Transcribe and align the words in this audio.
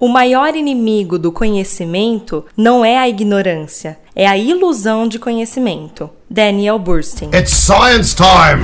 O 0.00 0.06
maior 0.06 0.54
inimigo 0.54 1.18
do 1.18 1.32
conhecimento 1.32 2.46
não 2.56 2.84
é 2.84 2.96
a 2.96 3.08
ignorância, 3.08 3.98
é 4.14 4.28
a 4.28 4.38
ilusão 4.38 5.08
de 5.08 5.18
conhecimento. 5.18 6.08
Daniel 6.30 6.78
Burstyn. 6.78 7.30
It's 7.34 7.52
science 7.52 8.14
time! 8.14 8.62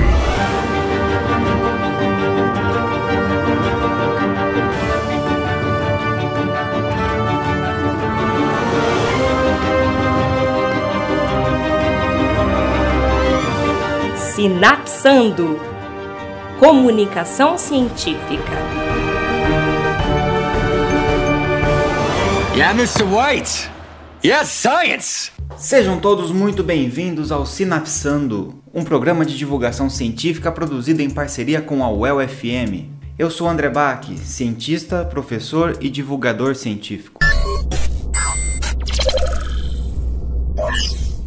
Sinapsando 14.15 15.59
Comunicação 16.59 17.57
Científica. 17.57 18.84
Yeah, 22.55 22.73
Mr. 22.73 23.03
White. 23.03 23.69
Yes, 24.23 24.47
science. 24.47 25.29
Sejam 25.57 25.99
todos 25.99 26.31
muito 26.31 26.63
bem-vindos 26.63 27.29
ao 27.29 27.45
Sinapsando, 27.45 28.63
um 28.73 28.81
programa 28.81 29.25
de 29.25 29.37
divulgação 29.37 29.89
científica 29.89 30.49
produzido 30.49 31.01
em 31.01 31.09
parceria 31.09 31.61
com 31.61 31.83
a 31.83 31.91
UEL 31.91 32.25
FM. 32.25 32.87
Eu 33.19 33.29
sou 33.29 33.49
André 33.49 33.67
Bach, 33.67 34.07
cientista, 34.23 35.03
professor 35.03 35.77
e 35.81 35.89
divulgador 35.89 36.55
científico. 36.55 37.19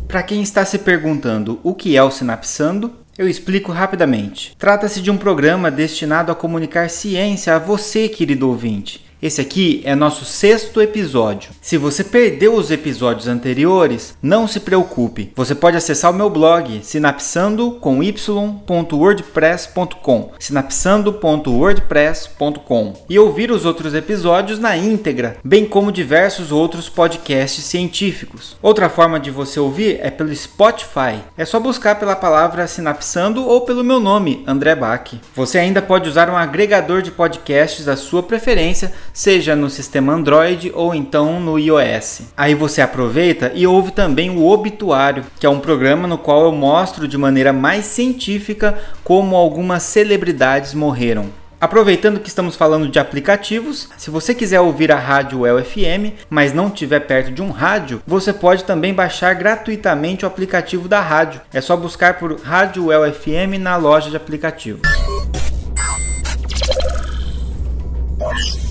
Para 0.08 0.22
quem 0.22 0.40
está 0.40 0.64
se 0.64 0.78
perguntando 0.78 1.60
o 1.62 1.74
que 1.74 1.94
é 1.94 2.02
o 2.02 2.10
Sinapsando, 2.10 2.90
eu 3.18 3.28
explico 3.28 3.70
rapidamente. 3.70 4.56
Trata-se 4.58 5.02
de 5.02 5.10
um 5.10 5.18
programa 5.18 5.70
destinado 5.70 6.32
a 6.32 6.34
comunicar 6.34 6.88
ciência 6.88 7.54
a 7.54 7.58
você, 7.58 8.08
querido 8.08 8.48
ouvinte 8.48 9.07
esse 9.20 9.40
aqui 9.40 9.82
é 9.84 9.96
nosso 9.96 10.24
sexto 10.24 10.80
episódio. 10.80 11.50
Se 11.60 11.76
você 11.76 12.04
perdeu 12.04 12.54
os 12.54 12.70
episódios 12.70 13.26
anteriores, 13.26 14.16
não 14.22 14.46
se 14.46 14.60
preocupe. 14.60 15.32
Você 15.34 15.56
pode 15.56 15.76
acessar 15.76 16.12
o 16.12 16.14
meu 16.14 16.30
blog 16.30 16.78
sinapsando 16.84 17.72
com 17.80 18.00
y.wordpress.com, 18.00 20.30
sinapsando.wordpress.com 20.38 23.06
e 23.08 23.18
ouvir 23.18 23.50
os 23.50 23.64
outros 23.64 23.92
episódios 23.92 24.60
na 24.60 24.76
íntegra, 24.76 25.38
bem 25.42 25.64
como 25.64 25.90
diversos 25.90 26.52
outros 26.52 26.88
podcasts 26.88 27.64
científicos. 27.64 28.56
Outra 28.62 28.88
forma 28.88 29.18
de 29.18 29.32
você 29.32 29.58
ouvir 29.58 29.98
é 30.00 30.12
pelo 30.12 30.32
Spotify. 30.32 31.18
É 31.36 31.44
só 31.44 31.58
buscar 31.58 31.96
pela 31.96 32.14
palavra 32.14 32.68
sinapsando 32.68 33.44
ou 33.44 33.62
pelo 33.62 33.82
meu 33.82 33.98
nome, 33.98 34.44
André 34.46 34.76
Bach. 34.76 35.10
Você 35.34 35.58
ainda 35.58 35.82
pode 35.82 36.08
usar 36.08 36.30
um 36.30 36.36
agregador 36.36 37.02
de 37.02 37.10
podcasts 37.10 37.84
da 37.84 37.96
sua 37.96 38.22
preferência 38.22 38.92
seja 39.18 39.56
no 39.56 39.68
sistema 39.68 40.12
Android 40.12 40.70
ou 40.76 40.94
então 40.94 41.40
no 41.40 41.58
iOS. 41.58 42.20
Aí 42.36 42.54
você 42.54 42.80
aproveita 42.80 43.50
e 43.52 43.66
ouve 43.66 43.90
também 43.90 44.30
o 44.30 44.46
Obituário, 44.46 45.24
que 45.40 45.44
é 45.44 45.50
um 45.50 45.58
programa 45.58 46.06
no 46.06 46.16
qual 46.16 46.44
eu 46.44 46.52
mostro 46.52 47.08
de 47.08 47.18
maneira 47.18 47.52
mais 47.52 47.84
científica 47.86 48.78
como 49.02 49.34
algumas 49.34 49.82
celebridades 49.82 50.72
morreram. 50.72 51.26
Aproveitando 51.60 52.20
que 52.20 52.28
estamos 52.28 52.54
falando 52.54 52.88
de 52.88 53.00
aplicativos, 53.00 53.88
se 53.98 54.08
você 54.08 54.32
quiser 54.32 54.60
ouvir 54.60 54.92
a 54.92 54.96
rádio 54.96 55.40
UEL 55.40 55.64
FM, 55.64 56.14
mas 56.30 56.52
não 56.52 56.68
estiver 56.68 57.00
perto 57.00 57.32
de 57.32 57.42
um 57.42 57.50
rádio, 57.50 58.00
você 58.06 58.32
pode 58.32 58.62
também 58.62 58.94
baixar 58.94 59.34
gratuitamente 59.34 60.24
o 60.24 60.28
aplicativo 60.28 60.86
da 60.86 61.00
rádio. 61.00 61.40
É 61.52 61.60
só 61.60 61.76
buscar 61.76 62.20
por 62.20 62.40
Rádio 62.40 62.84
UEL 62.84 63.12
FM 63.12 63.58
na 63.58 63.74
loja 63.74 64.10
de 64.10 64.16
aplicativos. 64.16 64.82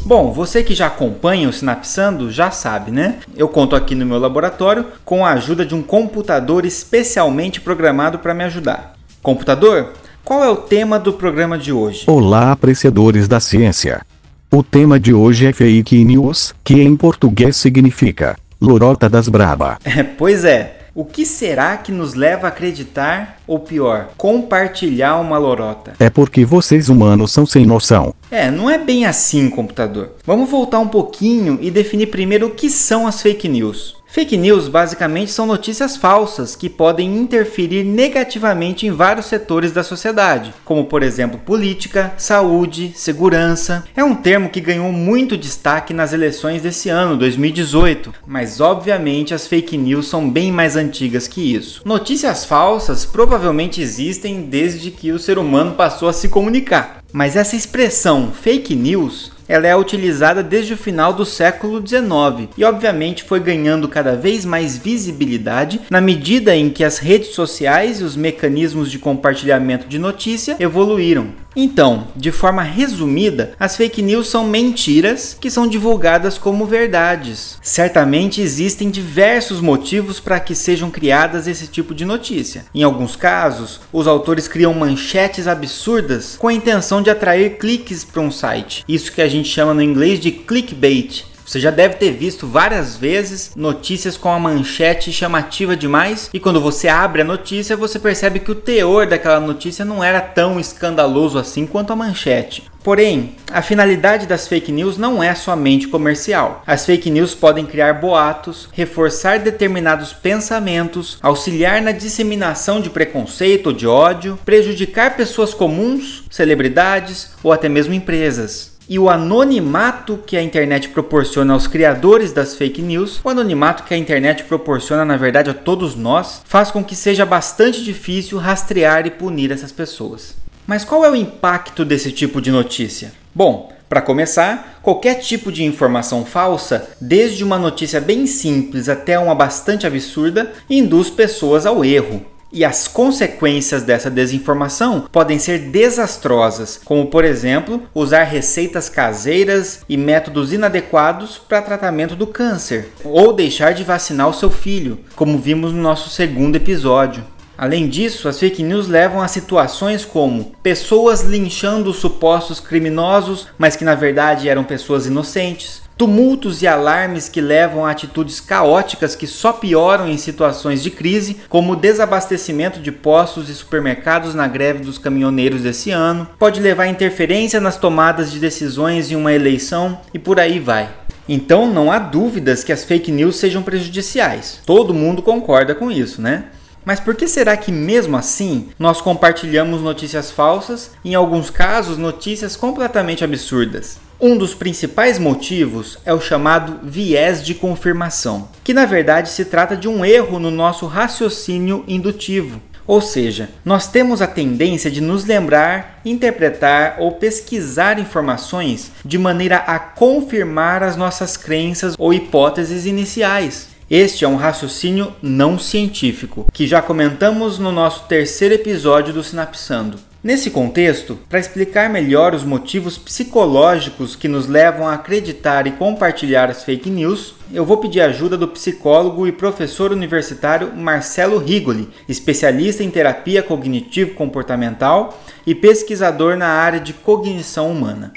Bom, 0.07 0.31
você 0.31 0.63
que 0.63 0.73
já 0.73 0.87
acompanha 0.87 1.49
o 1.49 1.51
Sinapsando 1.51 2.31
já 2.31 2.49
sabe, 2.49 2.91
né? 2.91 3.17
Eu 3.35 3.49
conto 3.49 3.75
aqui 3.75 3.93
no 3.93 4.05
meu 4.05 4.17
laboratório 4.17 4.85
com 5.03 5.25
a 5.25 5.31
ajuda 5.31 5.65
de 5.65 5.75
um 5.75 5.81
computador 5.81 6.65
especialmente 6.65 7.59
programado 7.59 8.17
para 8.17 8.33
me 8.33 8.45
ajudar. 8.45 8.95
Computador, 9.21 9.91
qual 10.23 10.41
é 10.45 10.49
o 10.49 10.55
tema 10.55 10.97
do 10.97 11.11
programa 11.11 11.57
de 11.57 11.73
hoje? 11.73 12.05
Olá, 12.07 12.53
apreciadores 12.53 13.27
da 13.27 13.41
ciência. 13.41 14.01
O 14.49 14.63
tema 14.63 14.97
de 14.97 15.13
hoje 15.13 15.45
é 15.45 15.51
fake 15.51 16.05
news, 16.05 16.55
que 16.63 16.81
em 16.81 16.95
português 16.95 17.57
significa 17.57 18.37
lorota 18.61 19.09
das 19.09 19.27
braba. 19.27 19.77
É, 19.83 20.03
pois 20.17 20.45
é. 20.45 20.76
O 20.97 21.05
que 21.05 21.27
será 21.27 21.77
que 21.77 21.91
nos 21.91 22.15
leva 22.15 22.47
a 22.47 22.49
acreditar, 22.49 23.39
ou 23.45 23.59
pior, 23.59 24.09
compartilhar 24.17 25.17
uma 25.19 25.37
lorota? 25.37 25.93
É 25.99 26.09
porque 26.09 26.43
vocês 26.43 26.89
humanos 26.89 27.31
são 27.31 27.45
sem 27.45 27.67
noção. 27.67 28.15
É, 28.31 28.49
não 28.49 28.67
é 28.67 28.79
bem 28.79 29.05
assim, 29.05 29.47
computador. 29.47 30.13
Vamos 30.25 30.49
voltar 30.49 30.79
um 30.79 30.87
pouquinho 30.87 31.59
e 31.61 31.69
definir 31.69 32.07
primeiro 32.07 32.47
o 32.47 32.49
que 32.49 32.67
são 32.67 33.05
as 33.05 33.21
fake 33.21 33.47
news. 33.47 33.96
Fake 34.07 34.37
news 34.37 34.67
basicamente 34.67 35.31
são 35.31 35.45
notícias 35.45 35.97
falsas 35.97 36.55
que 36.55 36.69
podem 36.69 37.15
interferir 37.17 37.83
negativamente 37.83 38.87
em 38.87 38.91
vários 38.91 39.25
setores 39.27 39.71
da 39.71 39.83
sociedade, 39.83 40.53
como 40.63 40.85
por 40.85 41.03
exemplo 41.03 41.39
política, 41.39 42.13
saúde, 42.17 42.93
segurança. 42.95 43.83
É 43.95 44.03
um 44.03 44.15
termo 44.15 44.49
que 44.49 44.61
ganhou 44.61 44.91
muito 44.91 45.37
destaque 45.37 45.93
nas 45.93 46.13
eleições 46.13 46.61
desse 46.61 46.89
ano, 46.89 47.17
2018, 47.17 48.13
mas 48.25 48.61
obviamente 48.61 49.33
as 49.33 49.45
fake 49.45 49.77
news 49.77 50.07
são 50.07 50.29
bem 50.29 50.51
mais 50.51 50.75
antigas 50.75 51.27
que 51.27 51.53
isso. 51.53 51.81
Notícias 51.85 52.45
falsas 52.45 53.05
provavelmente 53.05 53.81
existem 53.81 54.43
desde 54.43 54.89
que 54.89 55.11
o 55.11 55.19
ser 55.19 55.37
humano 55.37 55.73
passou 55.73 56.07
a 56.07 56.13
se 56.13 56.29
comunicar. 56.29 57.03
Mas 57.11 57.35
essa 57.35 57.55
expressão 57.55 58.31
fake 58.31 58.75
news 58.75 59.31
ela 59.47 59.67
é 59.67 59.75
utilizada 59.75 60.43
desde 60.43 60.73
o 60.73 60.77
final 60.77 61.13
do 61.13 61.25
século 61.25 61.85
XIX 61.85 62.49
e, 62.57 62.63
obviamente, 62.63 63.23
foi 63.23 63.39
ganhando 63.39 63.87
cada 63.87 64.15
vez 64.15 64.45
mais 64.45 64.77
visibilidade 64.77 65.81
na 65.89 66.01
medida 66.01 66.55
em 66.55 66.69
que 66.69 66.83
as 66.83 66.97
redes 66.97 67.29
sociais 67.29 68.01
e 68.01 68.03
os 68.03 68.15
mecanismos 68.15 68.91
de 68.91 68.99
compartilhamento 68.99 69.87
de 69.87 69.97
notícia 69.97 70.57
evoluíram. 70.59 71.46
Então, 71.59 72.09
de 72.15 72.31
forma 72.31 72.61
resumida, 72.61 73.53
as 73.59 73.75
fake 73.75 73.99
news 74.03 74.27
são 74.27 74.45
mentiras 74.45 75.35
que 75.41 75.49
são 75.49 75.67
divulgadas 75.67 76.37
como 76.37 76.67
verdades. 76.67 77.57
Certamente 77.63 78.39
existem 78.39 78.91
diversos 78.91 79.59
motivos 79.59 80.19
para 80.19 80.39
que 80.39 80.53
sejam 80.53 80.91
criadas 80.91 81.47
esse 81.47 81.65
tipo 81.65 81.95
de 81.95 82.05
notícia. 82.05 82.65
Em 82.75 82.83
alguns 82.83 83.15
casos, 83.15 83.81
os 83.91 84.05
autores 84.05 84.47
criam 84.47 84.71
manchetes 84.71 85.47
absurdas 85.47 86.35
com 86.37 86.47
a 86.47 86.53
intenção 86.53 87.01
de 87.01 87.09
atrair 87.09 87.57
cliques 87.57 88.03
para 88.03 88.21
um 88.21 88.29
site. 88.29 88.85
Isso 88.87 89.11
que 89.11 89.21
a 89.23 89.27
gente 89.27 89.49
chama 89.49 89.73
no 89.73 89.81
inglês 89.81 90.19
de 90.19 90.29
clickbait. 90.29 91.25
Você 91.47 91.61
já 91.61 91.71
deve 91.71 91.95
ter 91.95 92.11
visto 92.11 92.45
várias 92.45 92.97
vezes 92.97 93.53
notícias 93.55 94.17
com 94.17 94.27
a 94.27 94.37
manchete 94.37 95.13
chamativa 95.13 95.77
demais 95.77 96.29
e 96.33 96.41
quando 96.41 96.59
você 96.59 96.89
abre 96.89 97.21
a 97.21 97.25
notícia 97.25 97.77
você 97.77 97.97
percebe 97.97 98.41
que 98.41 98.51
o 98.51 98.55
teor 98.55 99.07
daquela 99.07 99.39
notícia 99.39 99.85
não 99.85 100.03
era 100.03 100.19
tão 100.19 100.59
escandaloso 100.59 101.39
assim 101.39 101.65
quanto 101.65 101.93
a 101.93 101.95
manchete. 101.95 102.69
Porém, 102.83 103.37
a 103.49 103.61
finalidade 103.61 104.27
das 104.27 104.45
fake 104.45 104.73
news 104.73 104.97
não 104.97 105.23
é 105.23 105.33
somente 105.33 105.87
comercial. 105.87 106.63
As 106.67 106.85
fake 106.85 107.09
news 107.09 107.33
podem 107.33 107.65
criar 107.65 107.93
boatos, 107.93 108.67
reforçar 108.73 109.39
determinados 109.39 110.11
pensamentos, 110.11 111.17
auxiliar 111.21 111.81
na 111.81 111.93
disseminação 111.93 112.81
de 112.81 112.89
preconceito 112.89 113.67
ou 113.67 113.73
de 113.73 113.87
ódio, 113.87 114.37
prejudicar 114.43 115.15
pessoas 115.15 115.53
comuns, 115.53 116.25
celebridades 116.29 117.31
ou 117.41 117.53
até 117.53 117.69
mesmo 117.69 117.93
empresas 117.93 118.76
e 118.89 118.97
o 118.97 119.09
anonimato 119.09 120.19
que 120.25 120.37
a 120.37 120.41
internet 120.41 120.89
proporciona 120.89 121.53
aos 121.53 121.67
criadores 121.67 122.31
das 122.31 122.55
fake 122.55 122.81
news, 122.81 123.19
o 123.23 123.29
anonimato 123.29 123.83
que 123.83 123.93
a 123.93 123.97
internet 123.97 124.43
proporciona 124.43 125.03
na 125.03 125.17
verdade 125.17 125.49
a 125.49 125.53
todos 125.53 125.95
nós, 125.95 126.41
faz 126.45 126.71
com 126.71 126.83
que 126.83 126.95
seja 126.95 127.25
bastante 127.25 127.83
difícil 127.83 128.37
rastrear 128.37 129.05
e 129.05 129.11
punir 129.11 129.51
essas 129.51 129.71
pessoas. 129.71 130.35
Mas 130.65 130.83
qual 130.83 131.05
é 131.05 131.09
o 131.09 131.15
impacto 131.15 131.85
desse 131.85 132.11
tipo 132.11 132.41
de 132.41 132.51
notícia? 132.51 133.11
Bom, 133.33 133.71
para 133.89 134.01
começar, 134.01 134.79
qualquer 134.81 135.15
tipo 135.15 135.49
de 135.49 135.63
informação 135.63 136.25
falsa, 136.25 136.89
desde 136.99 137.43
uma 137.43 137.57
notícia 137.57 138.01
bem 138.01 138.27
simples 138.27 138.89
até 138.89 139.17
uma 139.17 139.33
bastante 139.33 139.87
absurda, 139.87 140.51
induz 140.69 141.09
pessoas 141.09 141.65
ao 141.65 141.85
erro. 141.85 142.25
E 142.51 142.63
as 142.63 142.87
consequências 142.87 143.83
dessa 143.83 144.09
desinformação 144.09 145.07
podem 145.11 145.37
ser 145.37 145.59
desastrosas, 145.69 146.79
como 146.83 147.07
por 147.07 147.25
exemplo, 147.25 147.83
usar 147.93 148.23
receitas 148.23 148.87
caseiras 148.87 149.81
e 149.89 149.97
métodos 149.97 150.53
inadequados 150.53 151.37
para 151.37 151.61
tratamento 151.61 152.15
do 152.15 152.25
câncer, 152.25 152.91
ou 153.03 153.33
deixar 153.33 153.73
de 153.73 153.83
vacinar 153.83 154.29
o 154.29 154.33
seu 154.33 154.49
filho, 154.49 154.99
como 155.15 155.37
vimos 155.37 155.73
no 155.73 155.81
nosso 155.81 156.09
segundo 156.09 156.55
episódio. 156.55 157.23
Além 157.57 157.87
disso, 157.89 158.29
as 158.29 158.39
fake 158.39 158.61
news 158.61 158.87
levam 158.87 159.19
a 159.19 159.27
situações 159.27 160.05
como 160.05 160.51
pessoas 160.61 161.23
linchando 161.23 161.91
supostos 161.91 162.59
criminosos, 162.59 163.47
mas 163.57 163.75
que 163.75 163.83
na 163.83 163.95
verdade 163.95 164.47
eram 164.47 164.63
pessoas 164.63 165.07
inocentes, 165.07 165.81
tumultos 165.97 166.61
e 166.61 166.67
alarmes 166.67 167.27
que 167.27 167.41
levam 167.41 167.85
a 167.85 167.91
atitudes 167.91 168.39
caóticas 168.39 169.15
que 169.15 169.25
só 169.25 169.51
pioram 169.51 170.07
em 170.07 170.17
situações 170.17 170.83
de 170.83 170.91
crise, 170.91 171.37
como 171.49 171.73
o 171.73 171.75
desabastecimento 171.75 172.79
de 172.79 172.91
postos 172.91 173.49
e 173.49 173.55
supermercados 173.55 174.35
na 174.35 174.47
greve 174.47 174.83
dos 174.83 174.97
caminhoneiros 174.97 175.61
desse 175.61 175.91
ano, 175.91 176.27
pode 176.37 176.61
levar 176.61 176.83
a 176.83 176.89
interferência 176.89 177.59
nas 177.59 177.77
tomadas 177.77 178.31
de 178.31 178.39
decisões 178.39 179.11
em 179.11 179.15
uma 179.15 179.33
eleição 179.33 179.99
e 180.13 180.19
por 180.19 180.39
aí 180.39 180.59
vai. 180.59 180.89
Então 181.27 181.71
não 181.71 181.91
há 181.91 181.99
dúvidas 181.99 182.63
que 182.63 182.71
as 182.71 182.83
fake 182.83 183.11
news 183.11 183.35
sejam 183.35 183.61
prejudiciais. 183.61 184.61
Todo 184.65 184.93
mundo 184.93 185.21
concorda 185.21 185.75
com 185.75 185.91
isso, 185.91 186.21
né? 186.21 186.45
Mas 186.85 187.01
por 187.01 187.15
que 187.15 187.27
será 187.27 187.57
que, 187.57 187.69
mesmo 187.69 188.15
assim, 188.15 188.69
nós 188.79 189.01
compartilhamos 189.01 189.81
notícias 189.81 190.31
falsas 190.31 190.91
em 191.03 191.15
alguns 191.15 191.49
casos, 191.49 191.97
notícias 191.97 192.55
completamente 192.55 193.25
absurdas? 193.25 193.99
Um 194.19 194.35
dos 194.35 194.55
principais 194.55 195.19
motivos 195.19 195.99
é 196.03 196.11
o 196.11 196.19
chamado 196.19 196.79
viés 196.81 197.45
de 197.45 197.53
confirmação, 197.53 198.49
que 198.63 198.73
na 198.73 198.83
verdade 198.83 199.29
se 199.29 199.45
trata 199.45 199.77
de 199.77 199.87
um 199.87 200.03
erro 200.03 200.39
no 200.39 200.49
nosso 200.49 200.87
raciocínio 200.87 201.83
indutivo. 201.87 202.59
Ou 202.87 202.99
seja, 202.99 203.49
nós 203.63 203.87
temos 203.87 204.19
a 204.19 204.25
tendência 204.25 204.89
de 204.89 205.01
nos 205.01 205.23
lembrar, 205.23 206.01
interpretar 206.03 206.95
ou 206.97 207.11
pesquisar 207.11 207.99
informações 207.99 208.91
de 209.05 209.19
maneira 209.19 209.57
a 209.57 209.77
confirmar 209.77 210.81
as 210.81 210.95
nossas 210.95 211.37
crenças 211.37 211.93
ou 211.95 212.11
hipóteses 212.11 212.87
iniciais. 212.87 213.67
Este 213.87 214.25
é 214.25 214.27
um 214.27 214.35
raciocínio 214.35 215.13
não 215.21 215.59
científico, 215.59 216.47
que 216.51 216.65
já 216.65 216.81
comentamos 216.81 217.59
no 217.59 217.71
nosso 217.71 218.05
terceiro 218.05 218.55
episódio 218.55 219.13
do 219.13 219.23
Sinapsando. 219.23 220.06
Nesse 220.23 220.49
contexto, 220.49 221.17
para 221.29 221.39
explicar 221.39 221.91
melhor 221.91 222.33
os 222.33 222.43
motivos 222.43 222.97
psicológicos 222.97 224.15
que 224.15 224.27
nos 224.27 224.47
levam 224.47 224.87
a 224.87 224.93
acreditar 224.93 225.67
e 225.67 225.71
compartilhar 225.71 226.49
as 226.49 226.63
fake 226.63 226.89
news, 226.89 227.35
eu 227.53 227.63
vou 227.63 227.77
pedir 227.77 228.01
ajuda 228.01 228.35
do 228.35 228.47
psicólogo 228.47 229.27
e 229.27 229.31
professor 229.31 229.91
universitário 229.91 230.75
Marcelo 230.75 231.37
Rigoli, 231.37 231.87
especialista 232.09 232.83
em 232.83 232.89
terapia 232.89 233.43
cognitivo-comportamental 233.43 235.21
e 235.45 235.53
pesquisador 235.53 236.35
na 236.35 236.47
área 236.47 236.79
de 236.79 236.93
cognição 236.93 237.71
humana. 237.71 238.11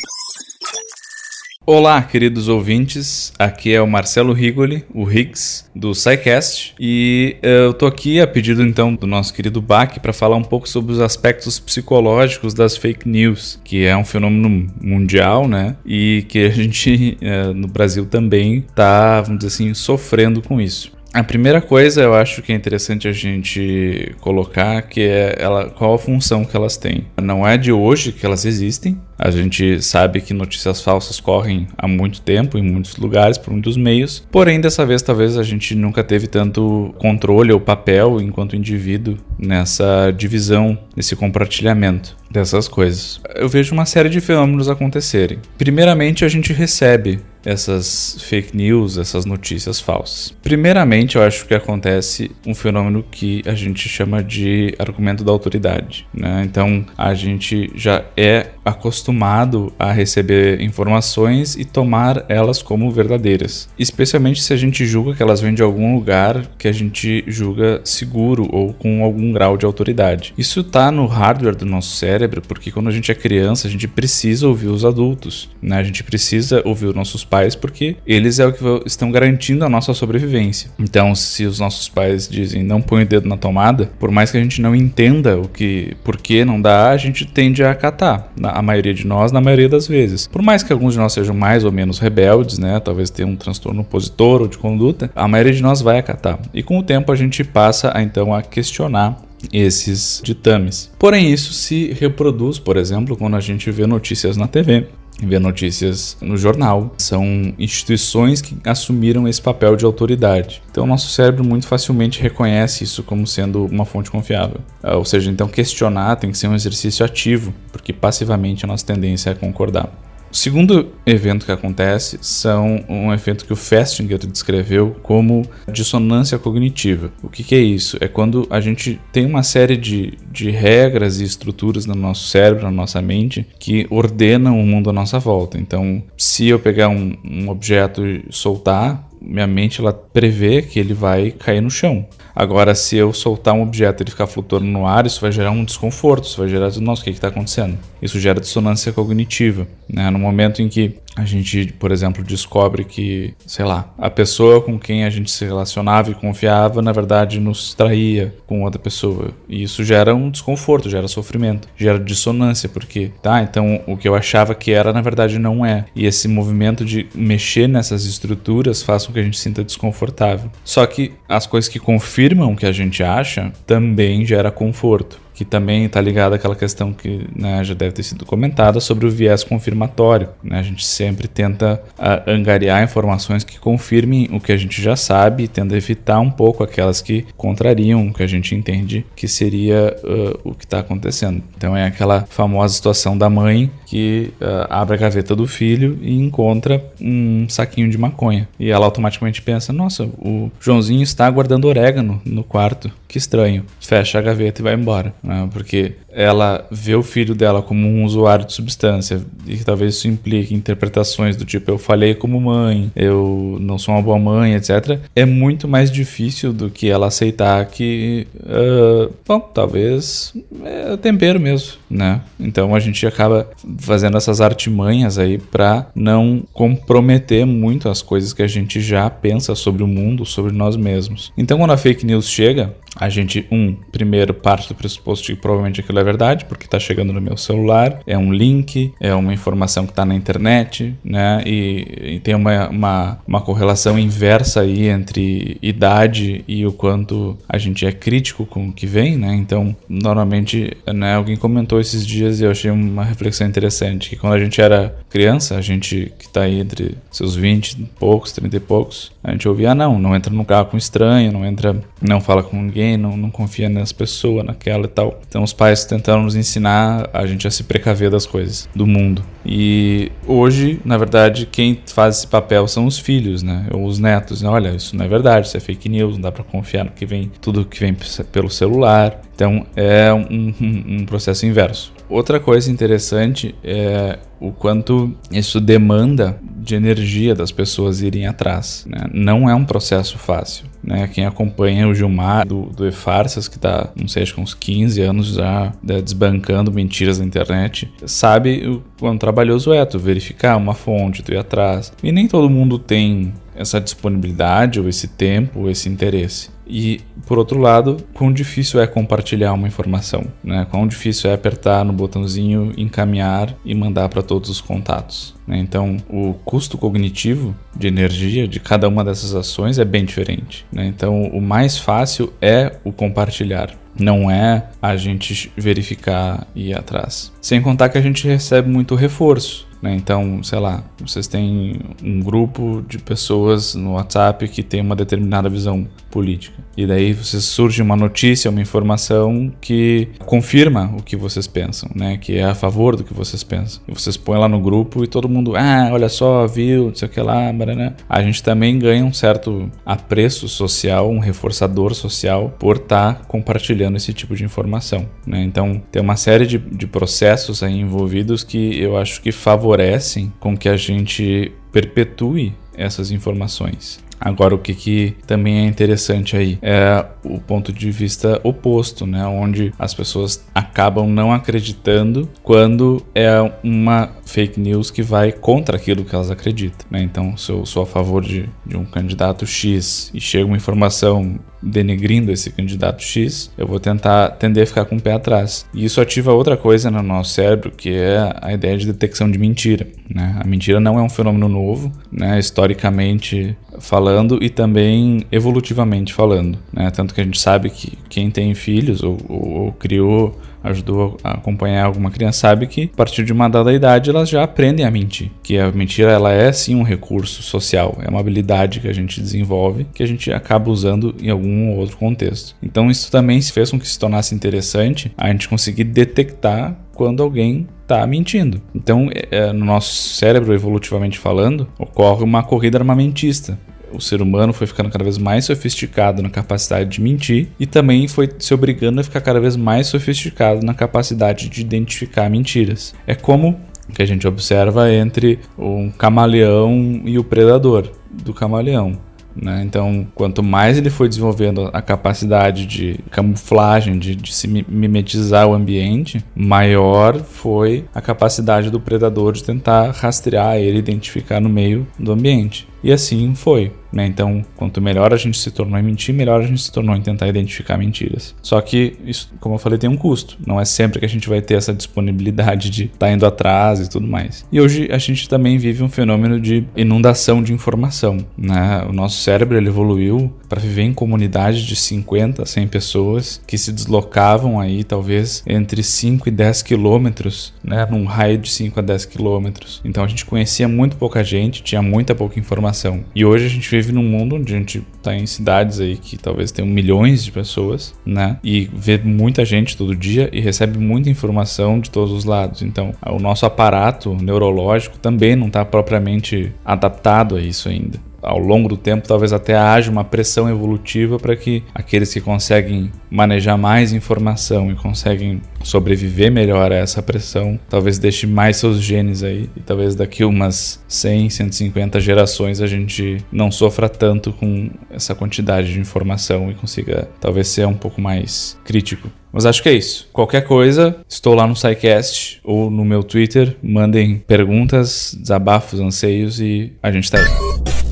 Olá, 1.72 2.02
queridos 2.02 2.48
ouvintes. 2.48 3.32
Aqui 3.38 3.72
é 3.72 3.80
o 3.80 3.86
Marcelo 3.86 4.32
Rigoli, 4.32 4.84
o 4.92 5.04
Riggs 5.04 5.66
do 5.72 5.94
SciCast, 5.94 6.74
e 6.80 7.36
eh, 7.40 7.66
eu 7.66 7.72
tô 7.72 7.86
aqui 7.86 8.20
a 8.20 8.26
pedido 8.26 8.60
então 8.60 8.92
do 8.92 9.06
nosso 9.06 9.32
querido 9.32 9.62
Bach 9.62 9.96
para 10.00 10.12
falar 10.12 10.34
um 10.34 10.42
pouco 10.42 10.68
sobre 10.68 10.90
os 10.92 10.98
aspectos 10.98 11.60
psicológicos 11.60 12.54
das 12.54 12.76
fake 12.76 13.08
news, 13.08 13.60
que 13.62 13.84
é 13.84 13.96
um 13.96 14.04
fenômeno 14.04 14.66
mundial, 14.82 15.46
né? 15.46 15.76
E 15.86 16.24
que 16.28 16.44
a 16.44 16.50
gente 16.50 17.16
eh, 17.22 17.52
no 17.54 17.68
Brasil 17.68 18.04
também 18.04 18.62
tá, 18.74 19.20
vamos 19.20 19.38
dizer 19.38 19.54
assim, 19.54 19.72
sofrendo 19.72 20.42
com 20.42 20.60
isso. 20.60 20.90
A 21.12 21.24
primeira 21.24 21.60
coisa 21.60 22.02
eu 22.02 22.14
acho 22.14 22.40
que 22.40 22.52
é 22.52 22.54
interessante 22.54 23.08
a 23.08 23.12
gente 23.12 24.14
colocar 24.20 24.82
que 24.82 25.00
é 25.00 25.34
ela, 25.38 25.68
qual 25.68 25.94
a 25.94 25.98
função 25.98 26.44
que 26.44 26.56
elas 26.56 26.76
têm. 26.76 27.06
Não 27.20 27.46
é 27.46 27.56
de 27.56 27.72
hoje 27.72 28.12
que 28.12 28.24
elas 28.24 28.44
existem. 28.44 28.96
A 29.22 29.30
gente 29.30 29.82
sabe 29.82 30.22
que 30.22 30.32
notícias 30.32 30.80
falsas 30.80 31.20
correm 31.20 31.68
há 31.76 31.86
muito 31.86 32.22
tempo 32.22 32.56
em 32.56 32.62
muitos 32.62 32.96
lugares, 32.96 33.36
por 33.36 33.52
muitos 33.52 33.76
meios. 33.76 34.26
Porém, 34.32 34.58
dessa 34.58 34.86
vez 34.86 35.02
talvez 35.02 35.36
a 35.36 35.42
gente 35.42 35.74
nunca 35.74 36.02
teve 36.02 36.26
tanto 36.26 36.94
controle 36.96 37.52
ou 37.52 37.60
papel 37.60 38.18
enquanto 38.18 38.56
indivíduo 38.56 39.18
nessa 39.38 40.10
divisão, 40.10 40.78
nesse 40.96 41.14
compartilhamento 41.14 42.16
dessas 42.30 42.66
coisas. 42.66 43.20
Eu 43.34 43.48
vejo 43.48 43.74
uma 43.74 43.84
série 43.84 44.08
de 44.08 44.20
fenômenos 44.20 44.68
acontecerem. 44.68 45.38
Primeiramente, 45.58 46.24
a 46.24 46.28
gente 46.28 46.52
recebe 46.52 47.20
essas 47.44 48.18
fake 48.20 48.56
news, 48.56 48.98
essas 48.98 49.24
notícias 49.24 49.80
falsas. 49.80 50.34
Primeiramente, 50.42 51.16
eu 51.16 51.22
acho 51.22 51.46
que 51.46 51.54
acontece 51.54 52.30
um 52.46 52.54
fenômeno 52.54 53.02
que 53.02 53.42
a 53.46 53.54
gente 53.54 53.88
chama 53.88 54.22
de 54.22 54.74
argumento 54.78 55.24
da 55.24 55.32
autoridade. 55.32 56.06
Né? 56.12 56.42
Então, 56.44 56.84
a 56.96 57.14
gente 57.14 57.70
já 57.74 58.04
é 58.16 58.48
acostumado 58.70 59.72
a 59.78 59.92
receber 59.92 60.60
informações 60.60 61.56
e 61.56 61.64
tomar 61.64 62.24
elas 62.28 62.62
como 62.62 62.90
verdadeiras, 62.90 63.68
especialmente 63.78 64.42
se 64.42 64.52
a 64.52 64.56
gente 64.56 64.84
julga 64.86 65.14
que 65.14 65.22
elas 65.22 65.40
vêm 65.40 65.54
de 65.54 65.62
algum 65.62 65.94
lugar 65.94 66.46
que 66.58 66.68
a 66.68 66.72
gente 66.72 67.24
julga 67.26 67.80
seguro 67.84 68.48
ou 68.50 68.72
com 68.72 69.04
algum 69.04 69.32
grau 69.32 69.56
de 69.56 69.66
autoridade. 69.66 70.32
Isso 70.36 70.60
está 70.60 70.90
no 70.90 71.06
hardware 71.06 71.56
do 71.56 71.66
nosso 71.66 71.96
cérebro, 71.96 72.42
porque 72.42 72.70
quando 72.70 72.88
a 72.88 72.92
gente 72.92 73.10
é 73.10 73.14
criança, 73.14 73.68
a 73.68 73.70
gente 73.70 73.86
precisa 73.88 74.48
ouvir 74.48 74.68
os 74.68 74.84
adultos, 74.84 75.50
né? 75.60 75.76
A 75.76 75.82
gente 75.82 76.02
precisa 76.02 76.62
ouvir 76.64 76.86
os 76.86 76.94
nossos 76.94 77.24
pais 77.24 77.54
porque 77.54 77.96
eles 78.06 78.38
é 78.38 78.46
o 78.46 78.52
que 78.52 78.64
estão 78.86 79.10
garantindo 79.10 79.64
a 79.64 79.68
nossa 79.68 79.92
sobrevivência. 79.94 80.70
Então, 80.78 81.14
se 81.14 81.44
os 81.44 81.58
nossos 81.58 81.88
pais 81.88 82.28
dizem 82.28 82.62
não 82.62 82.80
põe 82.80 83.02
o 83.02 83.06
dedo 83.06 83.28
na 83.28 83.36
tomada, 83.36 83.90
por 83.98 84.10
mais 84.10 84.30
que 84.30 84.38
a 84.38 84.42
gente 84.42 84.60
não 84.60 84.74
entenda 84.74 85.38
o 85.38 85.48
que, 85.48 85.96
por 86.04 86.16
que 86.16 86.44
não 86.44 86.60
dá, 86.60 86.90
a 86.90 86.96
gente 86.96 87.24
tende 87.26 87.62
a 87.62 87.70
acatar. 87.70 88.32
A 88.42 88.59
maioria 88.62 88.94
de 88.94 89.06
nós, 89.06 89.32
na 89.32 89.40
maioria 89.40 89.68
das 89.68 89.86
vezes. 89.86 90.26
Por 90.26 90.42
mais 90.42 90.62
que 90.62 90.72
alguns 90.72 90.94
de 90.94 90.98
nós 90.98 91.12
sejam 91.12 91.34
mais 91.34 91.64
ou 91.64 91.72
menos 91.72 91.98
rebeldes, 91.98 92.58
né? 92.58 92.78
Talvez 92.80 93.10
tenham 93.10 93.30
um 93.30 93.36
transtorno 93.36 93.82
opositor 93.82 94.42
ou 94.42 94.48
de 94.48 94.58
conduta, 94.58 95.10
a 95.14 95.26
maioria 95.28 95.52
de 95.52 95.62
nós 95.62 95.80
vai 95.80 95.98
acatar. 95.98 96.38
E 96.52 96.62
com 96.62 96.78
o 96.78 96.82
tempo 96.82 97.12
a 97.12 97.16
gente 97.16 97.44
passa 97.44 97.92
a, 97.96 98.02
então 98.02 98.34
a 98.34 98.42
questionar 98.42 99.20
esses 99.52 100.20
ditames. 100.22 100.90
Porém, 100.98 101.32
isso 101.32 101.52
se 101.52 101.92
reproduz, 101.98 102.58
por 102.58 102.76
exemplo, 102.76 103.16
quando 103.16 103.36
a 103.36 103.40
gente 103.40 103.70
vê 103.70 103.86
notícias 103.86 104.36
na 104.36 104.46
TV 104.46 104.86
ver 105.26 105.40
notícias 105.40 106.16
no 106.20 106.36
jornal. 106.36 106.94
São 106.98 107.52
instituições 107.58 108.40
que 108.40 108.56
assumiram 108.64 109.26
esse 109.28 109.40
papel 109.40 109.76
de 109.76 109.84
autoridade. 109.84 110.62
Então, 110.70 110.86
nosso 110.86 111.10
cérebro 111.10 111.44
muito 111.44 111.66
facilmente 111.66 112.20
reconhece 112.20 112.84
isso 112.84 113.02
como 113.02 113.26
sendo 113.26 113.64
uma 113.66 113.84
fonte 113.84 114.10
confiável. 114.10 114.60
Ah, 114.82 114.96
ou 114.96 115.04
seja, 115.04 115.30
então 115.30 115.48
questionar 115.48 116.16
tem 116.16 116.30
que 116.30 116.38
ser 116.38 116.48
um 116.48 116.54
exercício 116.54 117.04
ativo, 117.04 117.52
porque 117.72 117.92
passivamente 117.92 118.64
a 118.64 118.68
nossa 118.68 118.84
tendência 118.84 119.30
é 119.30 119.34
concordar. 119.34 119.90
O 120.30 120.36
segundo 120.36 120.92
evento 121.04 121.44
que 121.44 121.50
acontece 121.50 122.16
são 122.22 122.84
um 122.88 123.12
evento 123.12 123.44
que 123.44 123.52
o 123.52 123.56
Festinger 123.56 124.16
descreveu 124.16 124.96
como 125.02 125.42
dissonância 125.70 126.38
cognitiva. 126.38 127.12
O 127.20 127.28
que, 127.28 127.42
que, 127.42 127.54
é 127.54 127.58
isso? 127.58 127.98
É 128.00 128.06
quando 128.06 128.46
a 128.48 128.60
gente 128.60 129.00
tem 129.12 129.26
uma 129.26 129.42
série 129.42 129.76
de, 129.76 130.16
de 130.30 130.50
regras 130.50 131.20
e 131.20 131.24
estruturas 131.24 131.84
no 131.84 131.96
nosso 131.96 132.28
cérebro, 132.28 132.62
na 132.62 132.70
nossa 132.70 133.02
mente, 133.02 133.44
que 133.58 133.88
ordenam 133.90 134.60
o 134.60 134.64
mundo 134.64 134.88
à 134.88 134.92
nossa 134.92 135.18
volta. 135.18 135.58
Então, 135.58 136.00
se 136.16 136.46
eu 136.46 136.60
pegar 136.60 136.88
um, 136.88 137.16
um 137.24 137.48
objeto 137.48 138.06
e 138.06 138.24
soltar, 138.30 139.10
minha 139.20 139.48
mente 139.48 139.80
ela 139.80 139.92
prevê 139.92 140.62
que 140.62 140.78
ele 140.78 140.94
vai 140.94 141.32
cair 141.32 141.60
no 141.60 141.70
chão. 141.70 142.06
Agora, 142.34 142.74
se 142.74 142.96
eu 142.96 143.12
soltar 143.12 143.54
um 143.54 143.62
objeto 143.62 144.00
e 144.00 144.04
ele 144.04 144.10
ficar 144.10 144.26
flutuando 144.26 144.66
no 144.66 144.86
ar, 144.86 145.06
isso 145.06 145.20
vai 145.20 145.32
gerar 145.32 145.50
um 145.50 145.64
desconforto, 145.64 146.24
isso 146.24 146.38
vai 146.38 146.48
gerar, 146.48 146.70
nossa, 146.80 147.02
o 147.02 147.04
que 147.04 147.10
está 147.10 147.28
acontecendo? 147.28 147.78
Isso 148.00 148.18
gera 148.20 148.40
dissonância 148.40 148.92
cognitiva. 148.92 149.66
Né? 149.88 150.10
No 150.10 150.18
momento 150.18 150.62
em 150.62 150.68
que 150.68 150.96
a 151.16 151.24
gente, 151.24 151.72
por 151.78 151.90
exemplo, 151.90 152.22
descobre 152.22 152.84
que, 152.84 153.34
sei 153.46 153.64
lá, 153.64 153.92
a 153.98 154.08
pessoa 154.08 154.60
com 154.60 154.78
quem 154.78 155.04
a 155.04 155.10
gente 155.10 155.30
se 155.30 155.44
relacionava 155.44 156.10
e 156.10 156.14
confiava, 156.14 156.80
na 156.80 156.92
verdade, 156.92 157.40
nos 157.40 157.74
traía 157.74 158.34
com 158.46 158.62
outra 158.62 158.80
pessoa. 158.80 159.32
E 159.48 159.62
isso 159.62 159.82
gera 159.84 160.14
um 160.14 160.30
desconforto, 160.30 160.88
gera 160.88 161.08
sofrimento, 161.08 161.68
gera 161.76 161.98
dissonância, 161.98 162.68
porque, 162.68 163.10
tá, 163.22 163.42
então 163.42 163.82
o 163.86 163.96
que 163.96 164.08
eu 164.08 164.14
achava 164.14 164.54
que 164.54 164.72
era, 164.72 164.92
na 164.92 165.00
verdade, 165.00 165.38
não 165.38 165.64
é. 165.66 165.84
E 165.94 166.06
esse 166.06 166.28
movimento 166.28 166.84
de 166.84 167.08
mexer 167.14 167.68
nessas 167.68 168.04
estruturas 168.04 168.82
faz 168.82 169.06
com 169.06 169.12
que 169.12 169.18
a 169.18 169.24
gente 169.24 169.38
sinta 169.38 169.64
desconfortável. 169.64 170.50
Só 170.64 170.86
que 170.86 171.12
as 171.28 171.46
coisas 171.46 171.68
que 171.68 171.78
confirmam 171.78 172.52
o 172.52 172.56
que 172.56 172.66
a 172.66 172.72
gente 172.72 173.02
acha 173.02 173.52
também 173.66 174.24
gera 174.24 174.50
conforto 174.50 175.18
que 175.40 175.44
também 175.46 175.86
está 175.86 176.02
ligado 176.02 176.34
àquela 176.34 176.54
questão 176.54 176.92
que 176.92 177.26
né, 177.34 177.64
já 177.64 177.72
deve 177.72 177.92
ter 177.92 178.02
sido 178.02 178.26
comentada 178.26 178.78
sobre 178.78 179.06
o 179.06 179.10
viés 179.10 179.42
confirmatório. 179.42 180.28
Né? 180.44 180.58
A 180.58 180.62
gente 180.62 180.84
sempre 180.84 181.26
tenta 181.26 181.82
uh, 181.98 182.30
angariar 182.30 182.84
informações 182.84 183.42
que 183.42 183.58
confirmem 183.58 184.28
o 184.30 184.38
que 184.38 184.52
a 184.52 184.56
gente 184.58 184.82
já 184.82 184.94
sabe 184.96 185.44
e 185.44 185.48
tenta 185.48 185.74
evitar 185.74 186.20
um 186.20 186.30
pouco 186.30 186.62
aquelas 186.62 187.00
que 187.00 187.24
contrariam 187.38 188.06
o 188.06 188.12
que 188.12 188.22
a 188.22 188.26
gente 188.26 188.54
entende 188.54 189.06
que 189.16 189.26
seria 189.26 189.96
uh, 190.04 190.50
o 190.50 190.54
que 190.54 190.66
está 190.66 190.80
acontecendo. 190.80 191.42
Então 191.56 191.74
é 191.74 191.86
aquela 191.86 192.26
famosa 192.28 192.74
situação 192.74 193.16
da 193.16 193.30
mãe 193.30 193.70
que 193.86 194.34
uh, 194.42 194.66
abre 194.68 194.96
a 194.96 194.98
gaveta 194.98 195.34
do 195.34 195.46
filho 195.46 195.98
e 196.02 196.20
encontra 196.20 196.84
um 197.00 197.48
saquinho 197.48 197.88
de 197.88 197.96
maconha. 197.96 198.46
E 198.58 198.68
ela 198.68 198.84
automaticamente 198.84 199.40
pensa: 199.40 199.72
nossa, 199.72 200.04
o 200.04 200.50
Joãozinho 200.60 201.02
está 201.02 201.30
guardando 201.30 201.64
orégano 201.64 202.20
no 202.26 202.44
quarto. 202.44 202.92
Que 203.10 203.18
estranho. 203.18 203.64
Fecha 203.80 204.20
a 204.20 204.22
gaveta 204.22 204.60
e 204.60 204.64
vai 204.64 204.74
embora 204.74 205.12
né? 205.20 205.48
porque 205.52 205.94
ela 206.12 206.66
vê 206.70 206.94
o 206.94 207.02
filho 207.02 207.34
dela 207.34 207.60
como 207.60 207.86
um 207.86 208.04
usuário 208.04 208.44
de 208.44 208.52
substância 208.52 209.20
e 209.46 209.56
que 209.56 209.64
talvez 209.64 209.94
isso 209.94 210.08
implique 210.08 210.54
interpretações 210.54 211.36
do 211.36 211.44
tipo 211.44 211.70
eu 211.70 211.78
falhei 211.78 212.14
como 212.14 212.40
mãe, 212.40 212.90
eu 212.94 213.58
não 213.60 213.78
sou 213.78 213.94
uma 213.94 214.02
boa 214.02 214.18
mãe, 214.18 214.54
etc. 214.54 214.98
É 215.14 215.24
muito 215.24 215.66
mais 215.66 215.90
difícil 215.90 216.52
do 216.52 216.70
que 216.70 216.88
ela 216.88 217.06
aceitar 217.06 217.64
que, 217.66 218.26
uh, 218.44 219.12
bom, 219.26 219.40
talvez 219.40 220.34
é 220.64 220.96
tempero 220.96 221.40
mesmo, 221.40 221.78
né? 221.88 222.20
Então 222.38 222.74
a 222.74 222.80
gente 222.80 223.06
acaba 223.06 223.48
fazendo 223.78 224.16
essas 224.16 224.40
artimanhas 224.40 225.18
aí 225.18 225.38
para 225.38 225.86
não 225.94 226.42
comprometer 226.52 227.44
muito 227.44 227.88
as 227.88 228.02
coisas 228.02 228.32
que 228.32 228.42
a 228.42 228.46
gente 228.46 228.80
já 228.80 229.08
pensa 229.10 229.54
sobre 229.54 229.82
o 229.82 229.86
mundo, 229.86 230.24
sobre 230.24 230.52
nós 230.52 230.76
mesmos. 230.76 231.32
Então 231.36 231.58
quando 231.58 231.72
a 231.72 231.76
fake 231.76 232.06
news 232.06 232.28
chega, 232.28 232.74
a 232.96 233.08
gente, 233.08 233.46
um, 233.50 233.74
primeiro 233.92 234.34
parte 234.34 234.68
do 234.68 234.74
pressuposto 234.74 235.26
de 235.26 235.34
que 235.34 235.40
provavelmente 235.40 235.80
aquilo 235.80 235.98
é 235.98 236.04
verdade, 236.04 236.44
porque 236.44 236.64
está 236.64 236.78
chegando 236.78 237.12
no 237.12 237.20
meu 237.20 237.36
celular, 237.36 238.00
é 238.06 238.16
um 238.16 238.32
link, 238.32 238.92
é 239.00 239.14
uma 239.14 239.32
informação 239.32 239.84
que 239.84 239.92
está 239.92 240.04
na 240.04 240.14
internet, 240.14 240.94
né? 241.04 241.42
E, 241.46 242.14
e 242.16 242.20
tem 242.20 242.34
uma, 242.34 242.68
uma, 242.68 243.18
uma, 243.26 243.40
correlação 243.40 243.98
inversa 243.98 244.60
aí 244.60 244.88
entre 244.88 245.56
idade 245.62 246.44
e 246.46 246.66
o 246.66 246.72
quanto 246.72 247.38
a 247.48 247.58
gente 247.58 247.86
é 247.86 247.92
crítico 247.92 248.44
com 248.44 248.68
o 248.68 248.72
que 248.72 248.86
vem, 248.86 249.16
né? 249.16 249.34
Então, 249.34 249.74
normalmente, 249.88 250.76
né, 250.86 251.14
alguém 251.14 251.36
comentou 251.36 251.80
esses 251.80 252.06
dias 252.06 252.40
e 252.40 252.44
eu 252.44 252.50
achei 252.50 252.70
uma 252.70 253.04
reflexão 253.04 253.46
interessante, 253.46 254.10
que 254.10 254.16
quando 254.16 254.34
a 254.34 254.38
gente 254.38 254.60
era 254.60 254.94
criança, 255.08 255.56
a 255.56 255.60
gente 255.60 256.12
que 256.18 256.26
está 256.26 256.42
aí 256.42 256.60
entre 256.60 256.96
seus 257.10 257.34
20 257.34 257.72
e 257.72 257.84
poucos, 257.98 258.32
30 258.32 258.56
e 258.56 258.60
poucos, 258.60 259.12
a 259.22 259.32
gente 259.32 259.48
ouvia, 259.48 259.72
ah, 259.72 259.74
não, 259.74 259.98
não 259.98 260.14
entra 260.14 260.32
no 260.32 260.44
carro 260.44 260.66
com 260.66 260.76
estranho, 260.76 261.32
não 261.32 261.44
entra, 261.44 261.80
não 262.00 262.20
fala 262.20 262.42
com 262.42 262.56
ninguém, 262.56 262.79
não, 262.96 263.16
não 263.16 263.30
confia 263.30 263.68
nas 263.68 263.92
pessoas, 263.92 264.44
naquela 264.44 264.84
e 264.84 264.88
tal. 264.88 265.20
Então 265.28 265.42
os 265.42 265.52
pais 265.52 265.84
tentaram 265.84 266.22
nos 266.22 266.36
ensinar 266.36 267.08
a 267.12 267.26
gente 267.26 267.46
a 267.46 267.50
se 267.50 267.64
precaver 267.64 268.10
das 268.10 268.26
coisas, 268.26 268.68
do 268.74 268.86
mundo. 268.86 269.22
E 269.44 270.10
hoje, 270.26 270.80
na 270.84 270.98
verdade, 270.98 271.46
quem 271.46 271.80
faz 271.86 272.18
esse 272.18 272.26
papel 272.26 272.66
são 272.68 272.86
os 272.86 272.98
filhos, 272.98 273.42
né? 273.42 273.66
Ou 273.72 273.84
os 273.84 273.98
netos. 273.98 274.42
Olha, 274.42 274.70
isso 274.70 274.96
não 274.96 275.04
é 275.04 275.08
verdade, 275.08 275.46
isso 275.46 275.56
é 275.56 275.60
fake 275.60 275.88
news, 275.88 276.14
não 276.14 276.22
dá 276.22 276.32
para 276.32 276.44
confiar 276.44 276.84
no 276.84 276.90
que 276.90 277.06
vem, 277.06 277.30
tudo 277.40 277.64
que 277.64 277.80
vem 277.80 277.96
pelo 278.30 278.50
celular. 278.50 279.20
Então 279.34 279.66
é 279.74 280.12
um, 280.12 280.54
um, 280.60 280.84
um 281.00 281.06
processo 281.06 281.46
inverso. 281.46 281.92
Outra 282.08 282.40
coisa 282.40 282.70
interessante 282.70 283.54
é 283.62 284.18
o 284.40 284.50
quanto 284.50 285.14
isso 285.30 285.60
demanda 285.60 286.38
de 286.42 286.74
energia 286.74 287.34
das 287.34 287.52
pessoas 287.52 288.02
irem 288.02 288.26
atrás. 288.26 288.84
Né? 288.88 289.06
Não 289.12 289.48
é 289.48 289.54
um 289.54 289.64
processo 289.64 290.18
fácil. 290.18 290.69
Né? 290.82 291.08
Quem 291.08 291.26
acompanha 291.26 291.88
o 291.88 291.94
Gilmar 291.94 292.46
do, 292.46 292.66
do 292.66 292.86
E-Farsas, 292.86 293.48
que 293.48 293.56
está, 293.56 293.90
não 293.94 294.08
sei, 294.08 294.22
acho 294.22 294.34
que 294.34 294.40
uns 294.40 294.54
15 294.54 295.00
anos 295.02 295.34
já 295.34 295.72
né, 295.82 296.00
desbancando 296.00 296.72
mentiras 296.72 297.18
na 297.18 297.24
internet, 297.24 297.92
sabe 298.06 298.66
o 298.66 298.82
quão 298.98 299.16
trabalhoso 299.18 299.72
é 299.72 299.84
tu 299.84 299.98
verificar 299.98 300.56
uma 300.56 300.74
fonte, 300.74 301.22
tu 301.22 301.32
ir 301.32 301.38
atrás. 301.38 301.92
E 302.02 302.10
nem 302.10 302.26
todo 302.26 302.48
mundo 302.48 302.78
tem 302.78 303.32
essa 303.54 303.80
disponibilidade 303.80 304.80
ou 304.80 304.88
esse 304.88 305.06
tempo 305.06 305.60
ou 305.60 305.70
esse 305.70 305.88
interesse. 305.88 306.50
E, 306.66 307.00
por 307.26 307.36
outro 307.36 307.58
lado, 307.58 307.96
quão 308.14 308.32
difícil 308.32 308.80
é 308.80 308.86
compartilhar 308.86 309.52
uma 309.52 309.66
informação, 309.66 310.24
né? 310.42 310.66
Quão 310.70 310.86
difícil 310.86 311.28
é 311.28 311.34
apertar 311.34 311.84
no 311.84 311.92
botãozinho, 311.92 312.72
encaminhar 312.76 313.54
e 313.64 313.74
mandar 313.74 314.08
para 314.08 314.22
todos 314.22 314.48
os 314.48 314.60
contatos. 314.60 315.34
Né? 315.50 315.58
Então, 315.58 315.96
o 316.08 316.34
custo 316.44 316.78
cognitivo 316.78 317.56
de 317.76 317.88
energia 317.88 318.46
de 318.46 318.60
cada 318.60 318.88
uma 318.88 319.04
dessas 319.04 319.34
ações 319.34 319.80
é 319.80 319.84
bem 319.84 320.04
diferente. 320.04 320.64
Né? 320.70 320.86
Então, 320.86 321.24
o 321.24 321.42
mais 321.42 321.76
fácil 321.76 322.32
é 322.40 322.76
o 322.84 322.92
compartilhar. 322.92 323.74
Não 323.98 324.30
é 324.30 324.68
a 324.80 324.96
gente 324.96 325.52
verificar 325.56 326.46
e 326.54 326.68
ir 326.68 326.78
atrás. 326.78 327.32
Sem 327.42 327.60
contar 327.60 327.88
que 327.88 327.98
a 327.98 328.00
gente 328.00 328.28
recebe 328.28 328.70
muito 328.70 328.94
reforço. 328.94 329.68
Né? 329.82 329.96
Então, 329.96 330.40
sei 330.42 330.60
lá, 330.60 330.84
vocês 331.00 331.26
têm 331.26 331.80
um 332.00 332.20
grupo 332.20 332.84
de 332.88 332.98
pessoas 332.98 333.74
no 333.74 333.94
WhatsApp 333.94 334.46
que 334.46 334.62
tem 334.62 334.80
uma 334.80 334.94
determinada 334.94 335.48
visão 335.48 335.88
política. 336.10 336.62
E 336.76 336.86
daí 336.86 337.12
você 337.12 337.40
surge 337.40 337.82
uma 337.82 337.96
notícia, 337.96 338.50
uma 338.50 338.60
informação 338.60 339.52
que 339.60 340.08
confirma 340.26 340.94
o 340.96 341.02
que 341.02 341.16
vocês 341.16 341.46
pensam, 341.46 341.90
né? 341.94 342.16
Que 342.16 342.38
é 342.38 342.44
a 342.44 342.54
favor 342.54 342.96
do 342.96 343.04
que 343.04 343.14
vocês 343.14 343.42
pensam. 343.42 343.82
E 343.86 343.92
vocês 343.92 344.16
põem 344.16 344.38
lá 344.38 344.48
no 344.48 344.60
grupo 344.60 345.04
e 345.04 345.06
todo 345.06 345.28
mundo, 345.28 345.54
ah, 345.56 345.90
olha 345.92 346.08
só, 346.08 346.46
viu, 346.46 346.88
não 346.88 346.94
sei 346.94 347.08
o 347.08 347.10
que 347.10 347.20
lá, 347.20 347.52
né? 347.52 347.94
A 348.08 348.22
gente 348.22 348.42
também 348.42 348.78
ganha 348.78 349.04
um 349.04 349.12
certo 349.12 349.70
apreço 349.84 350.48
social, 350.48 351.10
um 351.10 351.18
reforçador 351.18 351.94
social 351.94 352.54
por 352.58 352.76
estar 352.76 353.14
tá 353.14 353.24
compartilhando 353.24 353.96
esse 353.96 354.12
tipo 354.12 354.34
de 354.34 354.44
informação, 354.44 355.06
né? 355.26 355.42
Então, 355.42 355.80
tem 355.90 356.02
uma 356.02 356.16
série 356.16 356.46
de, 356.46 356.58
de 356.58 356.86
processos 356.86 357.62
aí 357.62 357.78
envolvidos 357.78 358.42
que 358.42 358.78
eu 358.80 358.96
acho 358.96 359.20
que 359.20 359.32
favorecem 359.32 360.32
com 360.40 360.56
que 360.56 360.68
a 360.68 360.76
gente 360.76 361.52
perpetue 361.72 362.54
essas 362.76 363.10
informações. 363.10 364.02
Agora, 364.20 364.54
o 364.54 364.58
que, 364.58 364.74
que 364.74 365.16
também 365.26 365.60
é 365.60 365.64
interessante 365.64 366.36
aí 366.36 366.58
é 366.60 367.04
o 367.24 367.40
ponto 367.40 367.72
de 367.72 367.90
vista 367.90 368.40
oposto, 368.44 369.06
né? 369.06 369.24
Onde 369.26 369.72
as 369.78 369.94
pessoas 369.94 370.44
acabam 370.54 371.08
não 371.08 371.32
acreditando 371.32 372.28
quando 372.42 373.04
é 373.14 373.30
uma 373.62 374.10
fake 374.24 374.60
news 374.60 374.90
que 374.90 375.02
vai 375.02 375.32
contra 375.32 375.76
aquilo 375.76 376.04
que 376.04 376.14
elas 376.14 376.30
acreditam, 376.30 376.86
né? 376.90 377.02
Então, 377.02 377.36
se 377.36 377.50
eu 377.50 377.64
sou 377.64 377.82
a 377.82 377.86
favor 377.86 378.22
de, 378.22 378.48
de 378.66 378.76
um 378.76 378.84
candidato 378.84 379.46
X 379.46 380.10
e 380.14 380.20
chega 380.20 380.46
uma 380.46 380.56
informação 380.56 381.38
denegrindo 381.62 382.32
esse 382.32 382.50
candidato 382.50 383.02
X, 383.02 383.50
eu 383.56 383.66
vou 383.66 383.78
tentar 383.78 384.30
tender 384.30 384.62
a 384.62 384.66
ficar 384.66 384.84
com 384.84 384.96
o 384.96 385.00
pé 385.00 385.12
atrás. 385.12 385.66
E 385.74 385.84
isso 385.84 386.00
ativa 386.00 386.32
outra 386.32 386.56
coisa 386.56 386.90
no 386.90 387.02
nosso 387.02 387.34
cérebro, 387.34 387.70
que 387.70 387.90
é 387.90 388.32
a 388.40 388.52
ideia 388.52 388.76
de 388.76 388.86
detecção 388.86 389.30
de 389.30 389.38
mentira. 389.38 389.86
Né? 390.08 390.36
A 390.40 390.46
mentira 390.46 390.80
não 390.80 390.98
é 390.98 391.02
um 391.02 391.08
fenômeno 391.08 391.48
novo, 391.48 391.92
né? 392.10 392.38
historicamente 392.38 393.56
falando 393.80 394.38
e 394.42 394.48
também 394.48 395.24
evolutivamente 395.32 396.12
falando. 396.14 396.58
Né? 396.72 396.90
Tanto 396.90 397.14
que 397.14 397.20
a 397.20 397.24
gente 397.24 397.40
sabe 397.40 397.70
que 397.70 397.98
quem 398.08 398.30
tem 398.30 398.54
filhos 398.54 399.02
ou, 399.02 399.18
ou, 399.28 399.48
ou 399.48 399.72
criou 399.72 400.38
ajudou 400.62 401.16
a 401.24 401.32
acompanhar 401.32 401.86
alguma 401.86 402.10
criança 402.10 402.40
sabe 402.40 402.66
que 402.66 402.90
a 402.92 402.96
partir 402.96 403.24
de 403.24 403.32
uma 403.32 403.48
dada 403.48 403.72
idade 403.72 404.10
elas 404.10 404.28
já 404.28 404.42
aprendem 404.42 404.84
a 404.84 404.90
mentir, 404.90 405.30
que 405.42 405.58
a 405.58 405.70
mentira 405.72 406.10
ela 406.10 406.32
é 406.32 406.52
sim 406.52 406.74
um 406.74 406.82
recurso 406.82 407.42
social, 407.42 407.98
é 408.00 408.08
uma 408.08 408.20
habilidade 408.20 408.80
que 408.80 408.88
a 408.88 408.92
gente 408.92 409.20
desenvolve 409.20 409.86
que 409.94 410.02
a 410.02 410.06
gente 410.06 410.32
acaba 410.32 410.70
usando 410.70 411.14
em 411.20 411.30
algum 411.30 411.70
outro 411.76 411.96
contexto. 411.96 412.54
Então 412.62 412.90
isso 412.90 413.10
também 413.10 413.40
se 413.40 413.52
fez 413.52 413.70
com 413.70 413.78
que 413.78 413.88
se 413.88 413.98
tornasse 413.98 414.34
interessante 414.34 415.12
a 415.16 415.28
gente 415.28 415.48
conseguir 415.48 415.84
detectar 415.84 416.76
quando 416.94 417.22
alguém 417.22 417.66
está 417.82 418.06
mentindo. 418.06 418.60
Então, 418.74 419.08
é, 419.12 419.28
é, 419.30 419.52
no 419.52 419.64
nosso 419.64 419.94
cérebro, 420.14 420.52
evolutivamente 420.52 421.18
falando, 421.18 421.66
ocorre 421.78 422.22
uma 422.22 422.42
corrida 422.42 422.78
armamentista 422.78 423.58
o 423.92 424.00
ser 424.00 424.22
humano 424.22 424.52
foi 424.52 424.66
ficando 424.66 424.90
cada 424.90 425.04
vez 425.04 425.18
mais 425.18 425.44
sofisticado 425.44 426.22
na 426.22 426.30
capacidade 426.30 426.90
de 426.90 427.00
mentir 427.00 427.48
e 427.58 427.66
também 427.66 428.06
foi 428.08 428.28
se 428.38 428.52
obrigando 428.54 429.00
a 429.00 429.04
ficar 429.04 429.20
cada 429.20 429.40
vez 429.40 429.56
mais 429.56 429.86
sofisticado 429.86 430.64
na 430.64 430.74
capacidade 430.74 431.48
de 431.48 431.60
identificar 431.60 432.28
mentiras. 432.30 432.94
É 433.06 433.14
como 433.14 433.58
que 433.94 434.02
a 434.02 434.06
gente 434.06 434.26
observa 434.26 434.92
entre 434.92 435.40
um 435.58 435.90
camaleão 435.90 437.02
e 437.04 437.18
o 437.18 437.24
predador 437.24 437.90
do 438.10 438.32
camaleão. 438.32 438.98
Né? 439.34 439.62
Então, 439.64 440.06
quanto 440.14 440.42
mais 440.42 440.76
ele 440.76 440.90
foi 440.90 441.08
desenvolvendo 441.08 441.70
a 441.72 441.80
capacidade 441.80 442.66
de 442.66 442.98
camuflagem, 443.10 443.98
de, 443.98 444.14
de, 444.14 444.34
se 444.34 444.48
mimetizar 444.48 445.46
o 445.46 445.54
ambiente, 445.54 446.24
maior 446.34 447.16
foi 447.20 447.84
a 447.94 448.00
capacidade 448.00 448.70
do 448.70 448.80
predador 448.80 449.32
de 449.32 449.44
tentar 449.44 449.92
rastrear 449.92 450.56
ele, 450.56 450.78
identificar 450.78 451.40
no 451.40 451.48
meio 451.48 451.86
do 451.98 452.12
ambiente. 452.12 452.68
E 452.82 452.92
assim 452.92 453.34
foi. 453.34 453.72
Né? 453.92 454.06
Então, 454.06 454.44
quanto 454.56 454.80
melhor 454.80 455.12
a 455.12 455.16
gente 455.16 455.38
se 455.38 455.50
tornou 455.50 455.78
em 455.78 455.82
mentir, 455.82 456.14
melhor 456.14 456.40
a 456.40 456.46
gente 456.46 456.62
se 456.62 456.72
tornou 456.72 456.94
em 456.94 457.00
tentar 457.00 457.28
identificar 457.28 457.76
mentiras. 457.76 458.34
Só 458.42 458.60
que 458.60 458.96
isso, 459.04 459.32
como 459.40 459.56
eu 459.56 459.58
falei, 459.58 459.78
tem 459.78 459.90
um 459.90 459.96
custo. 459.96 460.38
Não 460.46 460.60
é 460.60 460.64
sempre 460.64 461.00
que 461.00 461.04
a 461.04 461.08
gente 461.08 461.28
vai 461.28 461.40
ter 461.40 461.54
essa 461.54 461.72
disponibilidade 461.72 462.70
de 462.70 462.84
estar 462.84 462.98
tá 462.98 463.12
indo 463.12 463.26
atrás 463.26 463.80
e 463.80 463.90
tudo 463.90 464.06
mais. 464.06 464.46
E 464.50 464.60
hoje 464.60 464.88
a 464.90 464.98
gente 464.98 465.28
também 465.28 465.58
vive 465.58 465.82
um 465.82 465.88
fenômeno 465.88 466.40
de 466.40 466.64
inundação 466.76 467.42
de 467.42 467.52
informação. 467.52 468.18
Né? 468.36 468.84
O 468.88 468.92
nosso 468.92 469.20
cérebro 469.20 469.56
ele 469.56 469.68
evoluiu 469.68 470.32
para 470.48 470.60
viver 470.60 470.82
em 470.82 470.94
comunidades 470.94 471.62
de 471.62 471.76
50, 471.76 472.44
100 472.44 472.68
pessoas 472.68 473.40
que 473.46 473.56
se 473.58 473.72
deslocavam 473.72 474.60
aí 474.60 474.84
talvez 474.84 475.42
entre 475.46 475.82
5 475.82 476.28
e 476.28 476.32
10 476.32 476.62
quilômetros, 476.62 477.52
né? 477.62 477.86
num 477.90 478.04
raio 478.04 478.38
de 478.38 478.50
5 478.50 478.78
a 478.78 478.82
10 478.82 479.04
quilômetros. 479.06 479.80
Então 479.84 480.04
a 480.04 480.08
gente 480.08 480.24
conhecia 480.24 480.68
muito 480.68 480.96
pouca 480.96 481.22
gente, 481.24 481.62
tinha 481.62 481.82
muita 481.82 482.14
pouca 482.14 482.38
informação. 482.38 482.69
E 483.14 483.24
hoje 483.24 483.46
a 483.46 483.48
gente 483.48 483.68
vive 483.68 483.92
num 483.92 484.02
mundo 484.02 484.36
onde 484.36 484.54
a 484.54 484.58
gente 484.58 484.84
está 484.96 485.14
em 485.14 485.26
cidades 485.26 485.80
aí 485.80 485.96
que 485.96 486.16
talvez 486.16 486.50
tenham 486.52 486.68
milhões 486.68 487.24
de 487.24 487.32
pessoas, 487.32 487.94
né? 488.04 488.38
E 488.42 488.68
vê 488.72 488.98
muita 488.98 489.44
gente 489.44 489.76
todo 489.76 489.94
dia 489.94 490.28
e 490.32 490.40
recebe 490.40 490.78
muita 490.78 491.10
informação 491.10 491.80
de 491.80 491.90
todos 491.90 492.12
os 492.12 492.24
lados. 492.24 492.62
Então, 492.62 492.92
o 493.06 493.18
nosso 493.18 493.46
aparato 493.46 494.14
neurológico 494.14 494.98
também 494.98 495.36
não 495.36 495.46
está 495.46 495.64
propriamente 495.64 496.52
adaptado 496.64 497.36
a 497.36 497.40
isso 497.40 497.68
ainda 497.68 498.09
ao 498.22 498.38
longo 498.38 498.68
do 498.68 498.76
tempo, 498.76 499.06
talvez 499.06 499.32
até 499.32 499.56
haja 499.56 499.90
uma 499.90 500.04
pressão 500.04 500.48
evolutiva 500.48 501.18
para 501.18 501.36
que 501.36 501.62
aqueles 501.74 502.12
que 502.12 502.20
conseguem 502.20 502.90
manejar 503.10 503.56
mais 503.56 503.92
informação 503.92 504.70
e 504.70 504.74
conseguem 504.74 505.40
sobreviver 505.62 506.30
melhor 506.32 506.72
a 506.72 506.76
essa 506.76 507.02
pressão, 507.02 507.58
talvez 507.68 507.98
deixe 507.98 508.26
mais 508.26 508.56
seus 508.56 508.80
genes 508.80 509.22
aí 509.22 509.48
e 509.56 509.60
talvez 509.60 509.94
daqui 509.94 510.24
umas 510.24 510.82
100, 510.88 511.30
150 511.30 512.00
gerações 512.00 512.60
a 512.60 512.66
gente 512.66 513.18
não 513.30 513.50
sofra 513.50 513.88
tanto 513.88 514.32
com 514.32 514.70
essa 514.90 515.14
quantidade 515.14 515.72
de 515.72 515.80
informação 515.80 516.50
e 516.50 516.54
consiga 516.54 517.08
talvez 517.20 517.48
ser 517.48 517.66
um 517.66 517.74
pouco 517.74 518.00
mais 518.00 518.58
crítico. 518.64 519.10
Mas 519.32 519.46
acho 519.46 519.62
que 519.62 519.68
é 519.68 519.72
isso. 519.72 520.08
Qualquer 520.12 520.42
coisa, 520.42 520.96
estou 521.08 521.34
lá 521.34 521.46
no 521.46 521.54
SciCast 521.54 522.40
ou 522.42 522.70
no 522.70 522.84
meu 522.84 523.02
Twitter. 523.02 523.56
Mandem 523.62 524.18
perguntas, 524.26 525.16
desabafos, 525.18 525.78
anseios 525.78 526.40
e 526.40 526.72
a 526.82 526.90
gente 526.90 527.10
tá 527.10 527.18
aí. 527.18 527.89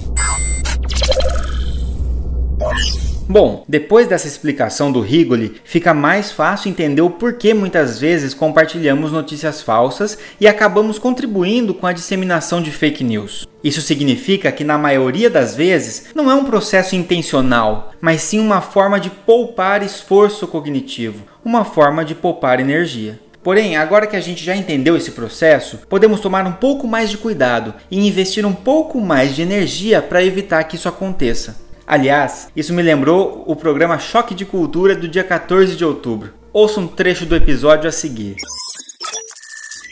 Bom, 3.31 3.63
depois 3.69 4.09
dessa 4.09 4.27
explicação 4.27 4.91
do 4.91 5.03
Rigoli, 5.03 5.61
fica 5.63 5.93
mais 5.93 6.33
fácil 6.33 6.71
entender 6.71 7.03
o 7.03 7.11
porquê 7.11 7.53
muitas 7.53 7.99
vezes 8.01 8.33
compartilhamos 8.33 9.13
notícias 9.13 9.61
falsas 9.61 10.17
e 10.41 10.49
acabamos 10.49 10.99
contribuindo 10.99 11.75
com 11.75 11.87
a 11.87 11.93
disseminação 11.93 12.63
de 12.63 12.71
fake 12.71 13.05
news. 13.05 13.47
Isso 13.63 13.83
significa 13.83 14.51
que, 14.51 14.65
na 14.65 14.79
maioria 14.79 15.29
das 15.29 15.55
vezes, 15.55 16.07
não 16.15 16.31
é 16.31 16.35
um 16.35 16.47
processo 16.47 16.97
intencional, 16.97 17.93
mas 18.01 18.23
sim 18.23 18.39
uma 18.39 18.63
forma 18.63 18.99
de 18.99 19.11
poupar 19.11 19.83
esforço 19.83 20.49
cognitivo, 20.49 21.25
uma 21.45 21.67
forma 21.67 22.07
de 22.07 22.15
poupar 22.15 22.61
energia. 22.61 23.21
Porém, 23.43 23.77
agora 23.77 24.07
que 24.07 24.17
a 24.17 24.21
gente 24.21 24.43
já 24.43 24.57
entendeu 24.57 24.97
esse 24.97 25.11
processo, 25.11 25.81
podemos 25.87 26.21
tomar 26.21 26.47
um 26.47 26.53
pouco 26.53 26.89
mais 26.89 27.11
de 27.11 27.19
cuidado 27.19 27.75
e 27.91 28.09
investir 28.09 28.47
um 28.47 28.55
pouco 28.55 28.99
mais 29.03 29.37
de 29.37 29.43
energia 29.43 30.01
para 30.01 30.25
evitar 30.25 30.65
que 30.65 30.77
isso 30.77 30.89
aconteça. 30.89 31.68
Aliás, 31.91 32.53
isso 32.55 32.75
me 32.75 32.83
lembrou 32.83 33.45
o 33.47 33.57
programa 33.57 33.99
Choque 33.99 34.35
de 34.35 34.45
Cultura 34.45 34.95
do 34.95 35.09
dia 35.09 35.25
14 35.25 35.75
de 35.75 35.83
outubro. 35.87 36.35
Ouça 36.53 36.79
um 36.79 36.87
trecho 36.87 37.25
do 37.25 37.35
episódio 37.35 37.89
a 37.89 37.91
seguir. 37.93 38.37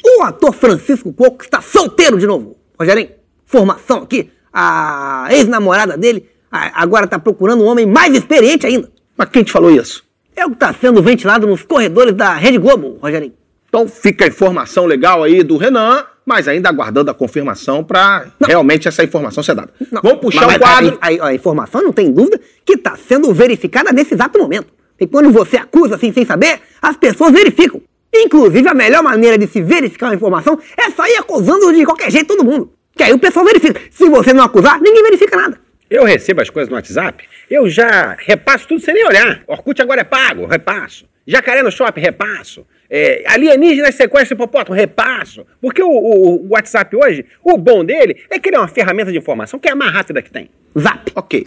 O 0.05 0.23
ator 0.23 0.53
Francisco 0.53 1.11
Coco 1.11 1.43
está 1.43 1.63
solteiro 1.63 2.19
de 2.19 2.27
novo. 2.27 2.55
Rogerinho, 2.79 3.13
formação 3.47 4.03
aqui. 4.03 4.31
A 4.53 5.29
ex-namorada 5.31 5.97
dele 5.97 6.29
agora 6.51 7.07
está 7.07 7.19
procurando 7.19 7.65
um 7.65 7.67
homem 7.67 7.87
mais 7.87 8.15
experiente 8.15 8.67
ainda. 8.67 8.93
Mas 9.17 9.31
quem 9.31 9.43
te 9.43 9.51
falou 9.51 9.71
isso? 9.71 10.05
É 10.37 10.45
o 10.45 10.51
que 10.51 10.57
está 10.57 10.75
sendo 10.75 11.03
ventilado 11.03 11.47
nos 11.47 11.63
corredores 11.63 12.13
da 12.13 12.35
Rede 12.35 12.59
Globo, 12.59 12.99
Rogerinho. 13.01 13.33
Então 13.71 13.89
fica 13.89 14.27
a 14.27 14.29
informação 14.29 14.85
legal 14.85 15.23
aí 15.23 15.43
do 15.43 15.57
Renan 15.57 16.05
mas 16.27 16.49
ainda 16.49 16.69
aguardando 16.69 17.09
a 17.09 17.15
confirmação 17.15 17.85
para 17.85 18.27
realmente 18.45 18.89
essa 18.89 19.05
informação 19.05 19.45
ser 19.45 19.55
dada. 19.55 19.73
Não, 19.93 20.03
Vamos 20.03 20.19
puxar 20.19 20.49
o 20.49 20.51
um 20.51 20.59
quadro. 20.59 20.99
A, 21.01 21.07
a, 21.07 21.29
a, 21.29 21.35
informação, 21.35 21.81
não 21.81 21.93
tem 21.93 22.11
dúvida, 22.11 22.41
que 22.65 22.73
está 22.73 22.97
sendo 22.97 23.33
verificada 23.33 23.93
nesse 23.93 24.15
exato 24.15 24.37
momento. 24.37 24.67
E 24.99 25.07
quando 25.07 25.31
você 25.31 25.57
acusa 25.57 25.95
assim 25.95 26.13
sem 26.13 26.27
saber, 26.27 26.61
as 26.83 26.97
pessoas 26.97 27.33
verificam. 27.33 27.81
Inclusive, 28.13 28.69
a 28.69 28.75
melhor 28.75 29.03
maneira 29.03 29.39
de 29.39 29.47
se 29.47 29.63
verificar 29.63 30.07
uma 30.07 30.17
informação 30.17 30.59
é 30.77 30.91
sair 30.91 31.17
acusando 31.17 31.73
de 31.73 31.85
qualquer 31.85 32.11
jeito 32.11 32.35
todo 32.35 32.45
mundo. 32.45 32.73
Que 32.97 33.05
aí 33.05 33.13
o 33.13 33.19
pessoal 33.19 33.45
verifica. 33.45 33.81
Se 33.91 34.09
você 34.09 34.33
não 34.33 34.43
acusar, 34.43 34.81
ninguém 34.81 35.03
verifica 35.03 35.37
nada. 35.37 35.61
Eu 35.89 36.03
recebo 36.03 36.43
as 36.43 36.51
coisas 36.51 36.69
no 36.69 36.75
WhatsApp, 36.75 37.25
eu 37.49 37.69
já 37.69 38.17
repasso 38.19 38.67
tudo 38.67 38.81
sem 38.81 38.93
nem 38.93 39.07
olhar. 39.07 39.43
Orkut 39.47 39.81
agora 39.81 40.01
é 40.01 40.05
pago, 40.05 40.47
repasso. 40.47 41.05
Jacaré 41.27 41.63
no 41.63 41.73
shopping, 41.73 42.01
repasso. 42.01 42.65
É, 42.89 43.25
alienígenas 43.27 43.97
sequestram 43.97 44.37
hipopótamo, 44.37 44.77
repasso. 44.77 45.45
Porque 45.61 45.83
o, 45.83 45.89
o, 45.89 46.47
o, 46.47 46.49
WhatsApp 46.51 46.95
hoje, 46.95 47.25
o 47.43 47.59
bom 47.59 47.85
dele 47.85 48.23
é 48.31 48.39
que 48.39 48.49
ele 48.49 48.57
é 48.57 48.61
uma 48.61 48.69
ferramenta 48.69 49.11
de 49.11 49.19
informação 49.19 49.59
que 49.59 49.69
é 49.69 49.73
a 49.73 49.77
mais 49.77 49.93
rápida 49.93 50.23
que 50.23 50.31
tem. 50.31 50.49
Zap. 50.79 51.11
Ok. 51.17 51.43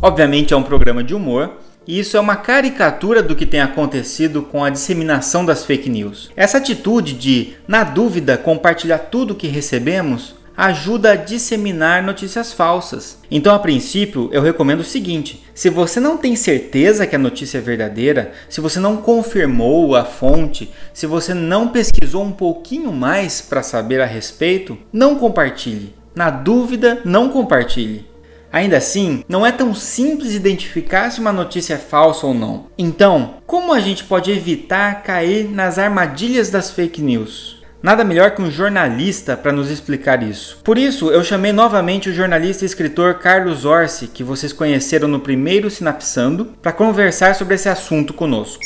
Obviamente 0.00 0.54
é 0.54 0.56
um 0.56 0.62
programa 0.62 1.02
de 1.02 1.14
humor. 1.14 1.58
E 1.86 1.98
isso 1.98 2.16
é 2.16 2.20
uma 2.20 2.36
caricatura 2.36 3.22
do 3.22 3.36
que 3.36 3.44
tem 3.44 3.60
acontecido 3.60 4.42
com 4.42 4.64
a 4.64 4.70
disseminação 4.70 5.44
das 5.44 5.66
fake 5.66 5.90
news. 5.90 6.32
Essa 6.34 6.56
atitude 6.56 7.12
de, 7.12 7.56
na 7.68 7.84
dúvida, 7.84 8.38
compartilhar 8.38 8.98
tudo 8.98 9.34
que 9.34 9.48
recebemos 9.48 10.34
ajuda 10.56 11.12
a 11.12 11.16
disseminar 11.16 12.02
notícias 12.02 12.52
falsas. 12.52 13.18
Então, 13.30 13.54
a 13.54 13.58
princípio, 13.58 14.28
eu 14.32 14.42
recomendo 14.42 14.80
o 14.80 14.84
seguinte: 14.84 15.44
se 15.54 15.68
você 15.68 16.00
não 16.00 16.16
tem 16.16 16.36
certeza 16.36 17.06
que 17.06 17.16
a 17.16 17.18
notícia 17.18 17.58
é 17.58 17.60
verdadeira, 17.60 18.32
se 18.48 18.60
você 18.60 18.78
não 18.78 18.98
confirmou 18.98 19.96
a 19.96 20.04
fonte, 20.04 20.70
se 20.92 21.06
você 21.06 21.34
não 21.34 21.68
pesquisou 21.68 22.24
um 22.24 22.32
pouquinho 22.32 22.92
mais 22.92 23.40
para 23.40 23.62
saber 23.62 24.00
a 24.00 24.06
respeito, 24.06 24.78
não 24.92 25.16
compartilhe. 25.16 25.94
Na 26.14 26.30
dúvida, 26.30 27.00
não 27.04 27.28
compartilhe. 27.28 28.06
Ainda 28.52 28.76
assim, 28.76 29.24
não 29.28 29.44
é 29.44 29.50
tão 29.50 29.74
simples 29.74 30.32
identificar 30.32 31.10
se 31.10 31.18
uma 31.18 31.32
notícia 31.32 31.74
é 31.74 31.76
falsa 31.76 32.24
ou 32.24 32.32
não. 32.32 32.66
Então, 32.78 33.34
como 33.44 33.72
a 33.72 33.80
gente 33.80 34.04
pode 34.04 34.30
evitar 34.30 35.02
cair 35.02 35.50
nas 35.50 35.76
armadilhas 35.76 36.50
das 36.50 36.70
fake 36.70 37.02
news? 37.02 37.63
Nada 37.84 38.02
melhor 38.02 38.30
que 38.30 38.40
um 38.40 38.50
jornalista 38.50 39.36
para 39.36 39.52
nos 39.52 39.68
explicar 39.68 40.22
isso. 40.22 40.56
Por 40.64 40.78
isso, 40.78 41.10
eu 41.10 41.22
chamei 41.22 41.52
novamente 41.52 42.08
o 42.08 42.14
jornalista 42.14 42.64
e 42.64 42.66
escritor 42.66 43.18
Carlos 43.18 43.66
Orsi, 43.66 44.06
que 44.06 44.24
vocês 44.24 44.54
conheceram 44.54 45.06
no 45.06 45.20
primeiro 45.20 45.68
Sinapsando, 45.68 46.46
para 46.62 46.72
conversar 46.72 47.34
sobre 47.34 47.56
esse 47.56 47.68
assunto 47.68 48.14
conosco. 48.14 48.62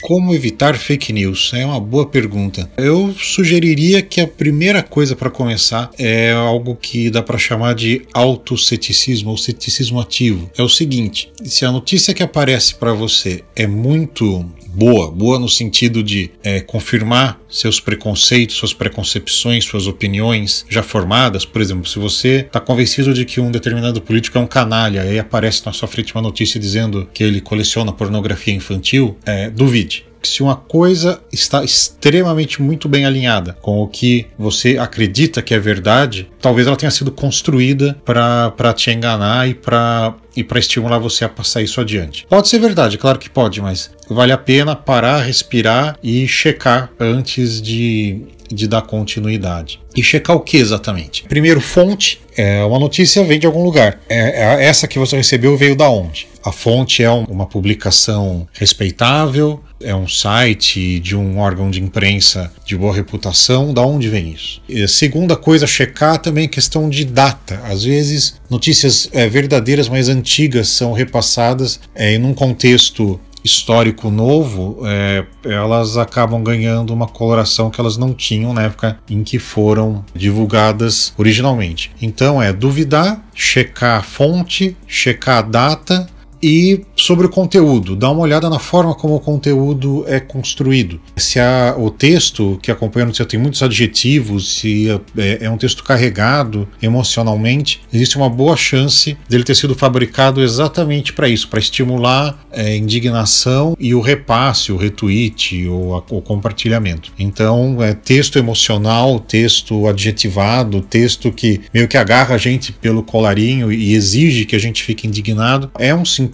Como 0.00 0.34
evitar 0.34 0.74
fake 0.74 1.12
news? 1.12 1.50
É 1.52 1.66
uma 1.66 1.78
boa 1.78 2.06
pergunta. 2.06 2.70
Eu 2.78 3.12
sugeriria 3.12 4.00
que 4.00 4.22
a 4.22 4.26
primeira 4.26 4.82
coisa 4.82 5.14
para 5.14 5.28
começar 5.28 5.90
é 5.98 6.32
algo 6.32 6.76
que 6.76 7.10
dá 7.10 7.22
para 7.22 7.36
chamar 7.36 7.74
de 7.74 8.06
autoceticismo 8.14 9.28
ou 9.28 9.36
ceticismo 9.36 10.00
ativo. 10.00 10.50
É 10.56 10.62
o 10.62 10.68
seguinte: 10.68 11.30
se 11.44 11.66
a 11.66 11.72
notícia 11.72 12.14
que 12.14 12.22
aparece 12.22 12.74
para 12.74 12.94
você 12.94 13.44
é 13.54 13.66
muito 13.66 14.46
boa, 14.76 15.10
boa 15.10 15.38
no 15.38 15.48
sentido 15.48 16.02
de 16.02 16.30
é, 16.44 16.60
confirmar 16.60 17.40
seus 17.48 17.80
preconceitos, 17.80 18.56
suas 18.56 18.74
preconcepções, 18.74 19.64
suas 19.64 19.86
opiniões 19.86 20.66
já 20.68 20.82
formadas. 20.82 21.46
Por 21.46 21.62
exemplo, 21.62 21.88
se 21.88 21.98
você 21.98 22.40
está 22.46 22.60
convencido 22.60 23.14
de 23.14 23.24
que 23.24 23.40
um 23.40 23.50
determinado 23.50 24.02
político 24.02 24.36
é 24.36 24.40
um 24.40 24.46
canalha 24.46 25.10
e 25.10 25.18
aparece 25.18 25.64
na 25.64 25.72
sua 25.72 25.88
frente 25.88 26.14
uma 26.14 26.22
notícia 26.22 26.60
dizendo 26.60 27.08
que 27.14 27.24
ele 27.24 27.40
coleciona 27.40 27.90
pornografia 27.90 28.54
infantil, 28.54 29.16
é, 29.24 29.48
duvide 29.48 30.04
se 30.22 30.42
uma 30.42 30.56
coisa 30.56 31.20
está 31.32 31.62
extremamente 31.62 32.60
muito 32.60 32.88
bem 32.88 33.06
alinhada 33.06 33.56
com 33.60 33.80
o 33.80 33.86
que 33.86 34.26
você 34.36 34.76
acredita 34.76 35.40
que 35.40 35.54
é 35.54 35.58
verdade, 35.58 36.28
talvez 36.40 36.66
ela 36.66 36.76
tenha 36.76 36.90
sido 36.90 37.12
construída 37.12 37.96
para 38.04 38.72
te 38.74 38.90
enganar 38.90 39.48
e 39.48 39.54
para 39.54 40.14
e 40.36 40.44
para 40.44 40.58
estimular 40.58 40.98
você 40.98 41.24
a 41.24 41.28
passar 41.28 41.62
isso 41.62 41.80
adiante. 41.80 42.26
Pode 42.28 42.48
ser 42.48 42.58
verdade, 42.58 42.98
claro 42.98 43.18
que 43.18 43.30
pode, 43.30 43.60
mas 43.60 43.90
vale 44.08 44.32
a 44.32 44.38
pena 44.38 44.76
parar, 44.76 45.22
respirar 45.22 45.96
e 46.02 46.28
checar 46.28 46.90
antes 47.00 47.60
de, 47.62 48.20
de 48.48 48.68
dar 48.68 48.82
continuidade. 48.82 49.80
E 49.96 50.02
checar 50.02 50.36
o 50.36 50.40
que 50.40 50.58
exatamente? 50.58 51.24
Primeiro, 51.24 51.60
fonte. 51.60 52.20
É, 52.36 52.62
uma 52.64 52.78
notícia 52.78 53.24
vem 53.24 53.38
de 53.38 53.46
algum 53.46 53.64
lugar. 53.64 53.98
É, 54.10 54.42
é, 54.42 54.64
essa 54.66 54.86
que 54.86 54.98
você 54.98 55.16
recebeu 55.16 55.56
veio 55.56 55.74
da 55.74 55.88
onde? 55.88 56.28
A 56.44 56.52
fonte 56.52 57.02
é 57.02 57.10
um, 57.10 57.24
uma 57.24 57.46
publicação 57.46 58.46
respeitável, 58.52 59.62
é 59.80 59.94
um 59.94 60.06
site 60.06 61.00
de 61.00 61.16
um 61.16 61.38
órgão 61.38 61.70
de 61.70 61.82
imprensa 61.82 62.52
de 62.64 62.76
boa 62.76 62.94
reputação, 62.94 63.72
da 63.72 63.82
onde 63.82 64.08
vem 64.08 64.32
isso? 64.32 64.60
E 64.68 64.86
segunda 64.86 65.34
coisa, 65.34 65.66
checar 65.66 66.18
também 66.18 66.48
questão 66.48 66.88
de 66.88 67.04
data. 67.04 67.60
Às 67.64 67.84
vezes, 67.84 68.40
notícias 68.50 69.08
é, 69.12 69.28
verdadeiras, 69.28 69.88
mas 69.88 70.08
antigas, 70.08 70.25
são 70.64 70.92
repassadas 70.92 71.80
é, 71.94 72.14
em 72.14 72.24
um 72.24 72.34
contexto 72.34 73.20
histórico 73.46 74.10
novo, 74.10 74.80
é, 74.84 75.24
elas 75.44 75.96
acabam 75.96 76.42
ganhando 76.42 76.92
uma 76.92 77.06
coloração 77.06 77.70
que 77.70 77.80
elas 77.80 77.96
não 77.96 78.12
tinham 78.12 78.52
na 78.52 78.64
época 78.64 78.98
em 79.08 79.22
que 79.22 79.38
foram 79.38 80.04
divulgadas 80.12 81.12
originalmente. 81.16 81.92
Então 82.02 82.42
é 82.42 82.52
duvidar, 82.52 83.24
checar 83.32 84.00
a 84.00 84.02
fonte, 84.02 84.76
checar 84.86 85.38
a 85.38 85.42
data 85.42 86.08
e 86.42 86.84
sobre 86.96 87.26
o 87.26 87.28
conteúdo, 87.28 87.96
dá 87.96 88.10
uma 88.10 88.20
olhada 88.20 88.48
na 88.48 88.58
forma 88.58 88.94
como 88.94 89.16
o 89.16 89.20
conteúdo 89.20 90.04
é 90.06 90.20
construído. 90.20 91.00
Se 91.16 91.40
a, 91.40 91.74
o 91.76 91.90
texto 91.90 92.58
que 92.62 92.70
acompanha 92.70 93.04
a 93.04 93.06
notícia 93.06 93.24
tem 93.24 93.40
muitos 93.40 93.62
adjetivos, 93.62 94.56
se 94.56 94.88
é, 95.16 95.44
é, 95.44 95.50
um 95.50 95.56
texto 95.56 95.82
carregado 95.82 96.68
emocionalmente, 96.80 97.80
existe 97.92 98.16
uma 98.16 98.28
boa 98.28 98.56
chance 98.56 99.16
dele 99.28 99.44
ter 99.44 99.54
sido 99.54 99.74
fabricado 99.74 100.42
exatamente 100.42 101.12
para 101.12 101.28
isso, 101.28 101.48
para 101.48 101.58
estimular 101.58 102.46
é, 102.52 102.76
indignação 102.76 103.76
e 103.78 103.94
o 103.94 104.00
repasse, 104.00 104.72
o 104.72 104.76
retweet 104.76 105.66
ou 105.66 106.04
o 106.10 106.20
compartilhamento. 106.20 107.12
Então, 107.18 107.82
é 107.82 107.94
texto 107.94 108.38
emocional, 108.38 109.18
texto 109.18 109.86
adjetivado, 109.86 110.80
texto 110.80 111.32
que 111.32 111.62
meio 111.72 111.88
que 111.88 111.96
agarra 111.96 112.34
a 112.34 112.38
gente 112.38 112.72
pelo 112.72 113.02
colarinho 113.02 113.72
e 113.72 113.94
exige 113.94 114.44
que 114.44 114.56
a 114.56 114.60
gente 114.60 114.82
fique 114.82 115.06
indignado, 115.06 115.70
é 115.78 115.94
um 115.94 116.04
sintoma 116.04 116.25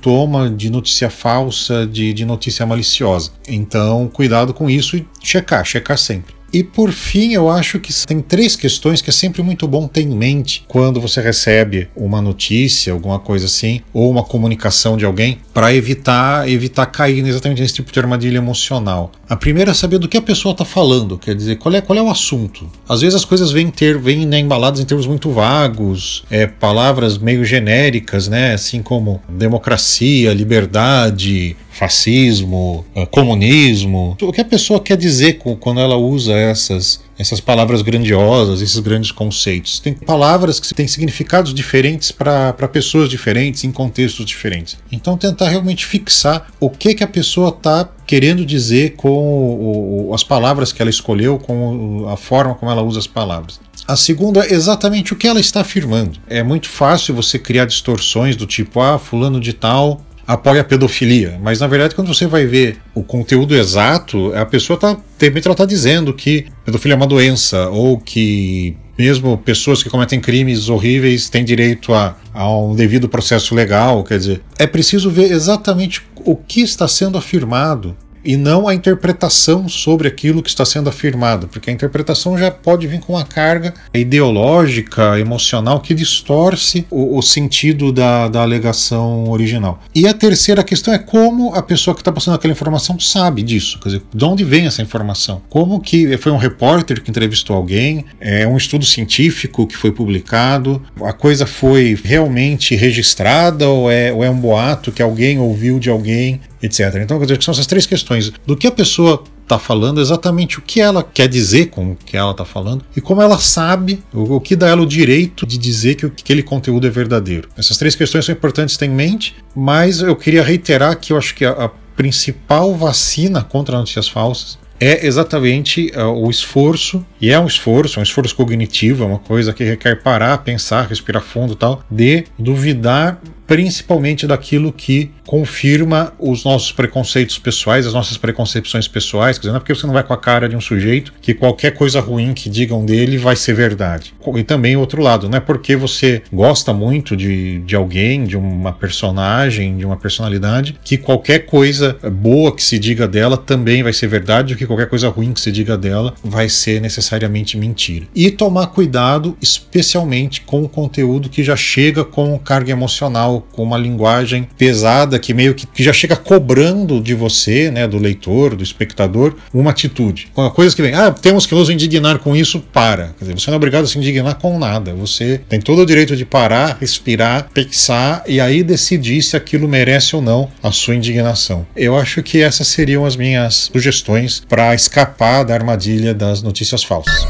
de 0.49 0.71
notícia 0.71 1.11
falsa, 1.11 1.87
de, 1.87 2.13
de 2.13 2.25
notícia 2.25 2.65
maliciosa. 2.67 3.31
Então, 3.47 4.09
cuidado 4.09 4.53
com 4.53 4.69
isso 4.69 4.97
e 4.97 5.07
checar, 5.23 5.65
checar 5.65 5.99
sempre. 5.99 6.42
E 6.53 6.63
por 6.63 6.93
fim, 6.93 7.33
eu 7.33 7.49
acho 7.49 7.81
que 7.81 7.93
tem 8.07 8.21
três 8.21 8.55
questões 8.55 9.01
que 9.01 9.09
é 9.09 9.13
sempre 9.13 9.43
muito 9.43 9.67
bom 9.67 9.89
ter 9.89 10.03
em 10.03 10.15
mente 10.15 10.65
quando 10.69 11.01
você 11.01 11.21
recebe 11.21 11.89
uma 11.97 12.21
notícia, 12.21 12.93
alguma 12.93 13.19
coisa 13.19 13.47
assim, 13.47 13.81
ou 13.93 14.11
uma 14.11 14.23
comunicação 14.23 14.97
de 14.97 15.05
alguém, 15.07 15.39
para 15.55 15.75
evitar 15.75 16.47
evitar 16.49 16.87
cair 16.87 17.27
exatamente 17.27 17.63
nesse 17.63 17.75
tipo 17.75 17.91
de 17.91 17.99
armadilha 17.99 18.37
emocional. 18.37 19.11
A 19.29 19.37
primeira 19.37 19.71
é 19.71 19.75
saber 19.75 19.99
do 19.99 20.09
que 20.09 20.17
a 20.19 20.23
pessoa 20.23 20.53
está 20.53 20.65
falando, 20.65 21.17
quer 21.17 21.35
dizer, 21.35 21.57
qual 21.57 21.75
é, 21.75 21.81
qual 21.81 21.99
é 21.99 22.03
o 22.03 22.11
assunto. 22.11 22.71
Às 22.87 23.01
vezes 23.01 23.15
as 23.15 23.25
coisas 23.25 23.51
vêm 23.51 23.71
ter 23.71 23.99
vêm 23.99 24.27
né, 24.27 24.39
embaladas 24.39 24.81
em 24.81 24.85
termos 24.85 25.07
muito 25.07 25.31
vagos, 25.31 26.25
é, 26.31 26.47
palavras 26.47 27.17
meio 27.17 27.45
genéricas, 27.45 28.29
né, 28.29 28.53
assim 28.53 28.83
como 28.83 29.23
democracia, 29.27 30.35
liberdade, 30.35 31.57
fascismo, 31.73 32.85
uh, 32.95 33.07
comunismo. 33.07 34.17
O 34.21 34.33
que 34.33 34.41
a 34.41 34.45
pessoa 34.45 34.79
quer 34.79 34.97
dizer 34.97 35.39
quando 35.59 35.81
ela 35.81 35.97
usa 35.97 36.35
essas, 36.35 37.01
essas 37.19 37.41
palavras 37.41 37.83
grandiosas, 37.83 38.61
esses 38.61 38.79
grandes 38.79 39.11
conceitos. 39.11 39.81
Tem 39.81 39.95
palavras 39.95 40.61
que 40.61 40.73
têm 40.75 40.87
significados 40.87 41.55
diferentes 41.55 42.13
para 42.13 42.53
pessoas 42.69 43.09
diferentes, 43.09 43.65
em 43.65 43.73
contextos 43.73 44.25
diferentes. 44.25 44.77
Então, 44.91 45.17
tentar 45.17 45.49
realmente 45.49 45.87
fixar 45.87 46.49
o 46.61 46.69
que, 46.69 46.95
que 46.95 47.03
a 47.03 47.09
pessoa 47.09 47.49
está 47.49 47.89
querendo 48.07 48.45
dizer 48.45 48.95
com 48.97 49.09
o, 49.09 50.09
o, 50.11 50.15
as 50.15 50.23
palavras 50.23 50.73
que 50.73 50.83
ela 50.83 50.91
escolheu, 50.91 51.39
com 51.39 52.07
a 52.09 52.17
forma 52.17 52.55
como 52.55 52.71
ela 52.71 52.83
usa 52.83 52.99
as 52.99 53.07
palavras. 53.07 53.59
A 53.89 53.97
segunda 53.97 54.45
é 54.45 54.53
exatamente 54.53 55.13
o 55.13 55.17
que 55.17 55.27
ela 55.27 55.41
está 55.41 55.63
afirmando. 55.63 56.19
É 56.29 56.43
muito 56.43 56.69
fácil 56.69 57.15
você 57.15 57.39
criar 57.39 57.65
distorções 57.65 58.37
do 58.37 58.47
tipo, 58.47 58.81
ah, 58.81 58.99
fulano 58.99 59.41
de 59.41 59.53
tal 59.53 60.01
apoia 60.27 60.61
a 60.61 60.65
pedofilia, 60.65 61.39
mas 61.43 61.61
na 61.61 61.67
verdade 61.67 61.95
quando 61.95 62.13
você 62.13 62.27
vai 62.27 62.47
ver 62.47 62.79
o 62.95 63.03
conteúdo 63.03 63.55
exato, 63.55 64.33
a 64.35 64.45
pessoa 64.47 64.77
está 64.77 64.95
de 64.95 65.27
repente 65.27 65.47
ela 65.47 65.55
está 65.55 65.65
dizendo 65.65 66.13
que 66.15 66.47
pedofilia 66.65 66.95
é 66.95 66.97
uma 66.97 67.07
doença 67.07 67.69
ou 67.69 67.99
que 67.99 68.77
mesmo 68.97 69.37
pessoas 69.39 69.83
que 69.83 69.91
cometem 69.91 70.21
crimes 70.21 70.69
horríveis 70.69 71.29
têm 71.29 71.45
direito 71.45 71.95
a, 71.95 72.17
a 72.33 72.49
um 72.51 72.75
devido 72.75 73.09
processo 73.09 73.55
legal, 73.55 74.05
quer 74.05 74.19
dizer, 74.19 74.43
é 74.59 74.67
preciso 74.67 75.11
ver 75.11 75.31
exatamente 75.33 76.03
o 76.25 76.37
que 76.37 76.61
está 76.61 76.87
sendo 76.87 77.19
afirmado 77.19 77.97
e 78.25 78.37
não 78.37 78.69
a 78.69 78.75
interpretação 78.75 79.69
sobre 79.69 80.09
aquilo 80.09 80.43
que 80.43 80.49
está 80.49 80.65
sendo 80.65 80.89
afirmado, 80.89 81.49
porque 81.49 81.71
a 81.71 81.73
interpretação 81.73 82.37
já 82.39 82.51
pode 82.51 82.87
vir 82.87 83.01
com 83.01 83.15
uma 83.15 83.25
carga 83.25 83.75
ideológica, 83.93 85.19
emocional, 85.19 85.81
que 85.81 85.95
distorce 85.95 86.87
o, 86.91 87.19
o 87.19 87.23
sentido 87.23 87.93
da, 87.93 88.29
da 88.29 88.43
alegação 88.43 89.29
original. 89.29 89.81
E 89.95 90.07
a 90.07 90.15
terceira 90.15 90.63
questão 90.63 90.93
é 90.95 90.99
como 90.99 91.55
a 91.55 91.63
pessoa 91.63 91.95
que 91.95 92.01
está 92.01 92.13
passando 92.13 92.35
aquela 92.35 92.53
informação 92.53 92.99
sabe 92.99 93.43
disso, 93.43 93.79
quer 93.81 93.89
dizer, 93.89 94.03
de 94.15 94.25
onde 94.25 94.45
vem 94.45 94.67
essa 94.67 94.83
informação? 94.83 95.43
Como 95.49 95.81
que 95.81 96.17
foi 96.19 96.33
um 96.33 96.37
repórter 96.37 97.03
que 97.03 97.11
entrevistou 97.11 97.57
alguém, 97.57 98.05
é 98.21 98.47
um 98.47 98.57
estudo 98.57 98.85
científico 98.85 99.67
que 99.67 99.77
foi 99.77 99.93
publicado, 99.93 100.83
a 101.03 101.13
coisa 101.13 101.47
foi 101.47 101.99
realmente 102.03 102.75
registrada 102.75 103.69
ou 103.69 103.91
é, 103.91 104.13
ou 104.13 104.25
é 104.25 104.31
um 104.31 104.39
boato 104.39 104.93
que 104.93 105.03
alguém 105.03 105.39
ouviu 105.39 105.79
de 105.79 105.91
alguém 105.91 106.41
etc. 106.63 106.97
Então, 107.03 107.19
quer 107.19 107.27
dizer, 107.27 107.43
são 107.43 107.53
essas 107.53 107.67
três 107.67 107.87
questões 107.87 108.33
do 108.47 108.57
que 108.57 108.67
a 108.67 108.73
pessoa 108.73 109.25
está 109.43 109.59
falando, 109.59 110.01
exatamente 110.01 110.59
o 110.59 110.63
que 110.63 110.81
ela 110.81 111.03
quer 111.03 111.29
dizer 111.29 111.67
com 111.67 111.93
o 111.93 111.97
que 111.97 112.17
ela 112.17 112.31
está 112.31 112.45
falando 112.45 112.85
e 112.97 113.01
como 113.01 113.21
ela 113.21 113.39
sabe, 113.39 114.03
o, 114.13 114.37
o, 114.37 114.41
que 114.41 114.57
dá 114.57 114.69
ela 114.69 114.83
o 114.83 114.87
direito 114.87 115.45
de 115.45 115.59
dizer 115.59 115.97
que 115.97 116.07
aquele 116.07 116.43
conteúdo 116.43 116.87
é 116.87 116.91
verdadeiro. 116.91 117.49
Essas 117.57 117.77
três 117.77 117.95
questões 117.95 118.25
são 118.25 118.35
importantes 118.35 118.77
ter 118.77 118.87
em 118.87 118.91
mente, 118.91 119.35
mas 119.55 120.01
eu 120.01 120.17
queria 120.17 120.43
reiterar 120.43 120.99
que 120.99 121.13
eu 121.13 121.19
acho 121.19 121.35
que 121.35 121.45
a, 121.45 121.51
a 121.51 121.69
principal 121.97 122.75
vacina 122.75 123.43
contra 123.43 123.77
notícias 123.77 124.09
falsas 124.09 124.59
é 124.81 125.07
exatamente 125.07 125.93
uh, 125.95 126.07
o 126.09 126.29
esforço, 126.29 127.07
e 127.21 127.31
é 127.31 127.39
um 127.39 127.47
esforço, 127.47 128.01
um 128.01 128.03
esforço 128.03 128.35
cognitivo, 128.35 129.05
é 129.05 129.07
uma 129.07 129.19
coisa 129.21 129.53
que 129.53 129.63
requer 129.63 130.03
parar, 130.03 130.39
pensar, 130.39 130.89
respirar 130.89 131.23
fundo 131.23 131.53
e 131.53 131.57
tal, 131.57 131.85
de 131.89 132.25
duvidar 132.37 133.21
principalmente 133.53 134.27
daquilo 134.27 134.73
que 134.73 135.11
confirma 135.27 136.15
os 136.19 136.43
nossos 136.43 136.73
preconceitos 136.73 137.39
pessoais, 137.39 137.87
as 137.87 137.93
nossas 137.93 138.17
preconcepções 138.17 138.89
pessoais, 138.89 139.37
quer 139.37 139.43
dizer, 139.43 139.51
não 139.51 139.57
é 139.59 139.61
porque 139.61 139.75
você 139.75 139.87
não 139.87 139.93
vai 139.93 140.03
com 140.03 140.15
a 140.15 140.17
cara 140.17 140.49
de 140.49 140.57
um 140.57 140.61
sujeito 140.61 141.13
que 141.21 141.35
qualquer 141.35 141.73
coisa 141.73 142.01
ruim 142.01 142.33
que 142.33 142.49
digam 142.49 142.83
dele 142.83 143.19
vai 143.19 143.37
ser 143.37 143.53
verdade. 143.53 144.15
E 144.37 144.43
também 144.43 144.75
o 144.75 144.81
outro 144.81 145.03
lado, 145.03 145.29
não 145.29 145.37
é 145.37 145.41
porque 145.41 145.77
você 145.77 146.23
gosta 146.33 146.73
muito 146.73 147.15
de, 147.15 147.59
de 147.59 147.77
alguém, 147.77 148.25
de 148.25 148.39
uma 148.39 148.73
personagem, 148.73 149.77
de 149.77 149.85
uma 149.85 149.99
personalidade, 149.99 150.79
que 150.83 150.97
qualquer 150.97 151.41
coisa 151.41 151.99
boa 152.11 152.57
que 152.57 152.63
se 152.63 152.79
diga 152.79 153.07
dela 153.07 153.37
também 153.37 153.83
vai 153.83 153.93
ser 153.93 154.07
verdade, 154.07 154.55
ou 154.55 154.59
que 154.59 154.67
qualquer 154.67 154.89
coisa 154.89 155.11
ruim 155.11 155.35
que 155.35 155.41
se 155.43 155.53
diga 155.53 155.77
dela 155.77 156.15
vai 156.25 156.49
ser 156.49 156.81
necessariamente 156.81 157.59
mentira. 157.59 158.07
E 158.15 158.31
tomar 158.31 158.69
cuidado, 158.69 159.37
especialmente 159.43 160.41
com 160.41 160.63
o 160.63 160.69
conteúdo 160.71 161.29
que 161.29 161.45
já 161.45 161.55
chega 161.55 162.03
com 162.03 162.39
carga 162.39 162.73
emocional 162.73 163.42
com 163.53 163.63
uma 163.63 163.79
linguagem 163.79 164.49
pesada 164.57 165.19
que 165.19 165.35
meio 165.35 165.55
que, 165.55 165.67
que 165.67 165.83
já 165.83 165.93
chega 165.93 166.17
cobrando 166.17 167.01
de 167.01 167.15
você, 167.15 167.71
né, 167.71 167.87
do 167.87 167.99
leitor, 167.99 168.57
do 168.57 168.63
espectador, 168.63 169.35
uma 169.53 169.71
atitude. 169.71 170.29
Com 170.35 170.49
coisas 170.51 170.75
que 170.75 170.83
vem, 170.83 170.95
ah, 170.95 171.11
temos 171.11 171.47
que 171.47 171.55
nos 171.55 171.71
indignar 171.71 172.19
com 172.19 172.35
isso, 172.35 172.61
para. 172.73 173.15
Quer 173.19 173.25
dizer, 173.25 173.39
você 173.39 173.51
não 173.51 173.55
é 173.55 173.57
obrigado 173.57 173.85
a 173.85 173.87
se 173.87 173.99
indignar 173.99 174.37
com 174.37 174.59
nada. 174.59 174.95
Você 174.95 175.41
tem 175.49 175.61
todo 175.61 175.83
o 175.83 175.87
direito 175.87 176.17
de 176.17 176.25
parar, 176.25 176.79
respirar, 176.81 177.49
pensar 177.53 178.25
e 178.27 178.41
aí 178.41 178.63
decidir 178.63 179.23
se 179.23 179.37
aquilo 179.37 179.69
merece 179.69 180.17
ou 180.17 180.23
não 180.23 180.49
a 180.63 180.71
sua 180.71 180.95
indignação. 180.95 181.67
Eu 181.77 181.97
acho 181.97 182.23
que 182.23 182.41
essas 182.41 182.69
seriam 182.69 183.05
as 183.05 183.17
minhas 183.17 183.71
sugestões 183.73 184.43
para 184.49 184.75
escapar 184.75 185.45
da 185.45 185.55
armadilha 185.55 186.15
das 186.15 186.43
notícias 186.43 186.83
falsas. 186.83 187.27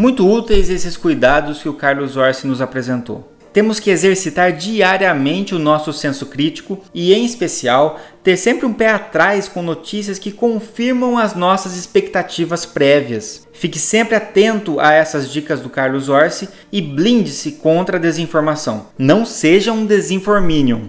Muito 0.00 0.26
úteis 0.26 0.70
esses 0.70 0.96
cuidados 0.96 1.60
que 1.60 1.68
o 1.68 1.74
Carlos 1.74 2.16
Orsi 2.16 2.46
nos 2.46 2.62
apresentou. 2.62 3.30
Temos 3.52 3.78
que 3.78 3.90
exercitar 3.90 4.50
diariamente 4.50 5.54
o 5.54 5.58
nosso 5.58 5.92
senso 5.92 6.24
crítico 6.24 6.82
e, 6.94 7.12
em 7.12 7.22
especial, 7.22 8.00
ter 8.22 8.38
sempre 8.38 8.64
um 8.64 8.72
pé 8.72 8.88
atrás 8.88 9.46
com 9.46 9.62
notícias 9.62 10.18
que 10.18 10.32
confirmam 10.32 11.18
as 11.18 11.34
nossas 11.34 11.76
expectativas 11.76 12.64
prévias. 12.64 13.46
Fique 13.52 13.78
sempre 13.78 14.14
atento 14.14 14.80
a 14.80 14.90
essas 14.90 15.30
dicas 15.30 15.60
do 15.60 15.68
Carlos 15.68 16.08
Orsi 16.08 16.48
e 16.72 16.80
blinde-se 16.80 17.52
contra 17.52 17.98
a 17.98 18.00
desinformação. 18.00 18.86
Não 18.96 19.26
seja 19.26 19.70
um 19.70 19.84
desinforminion. 19.84 20.84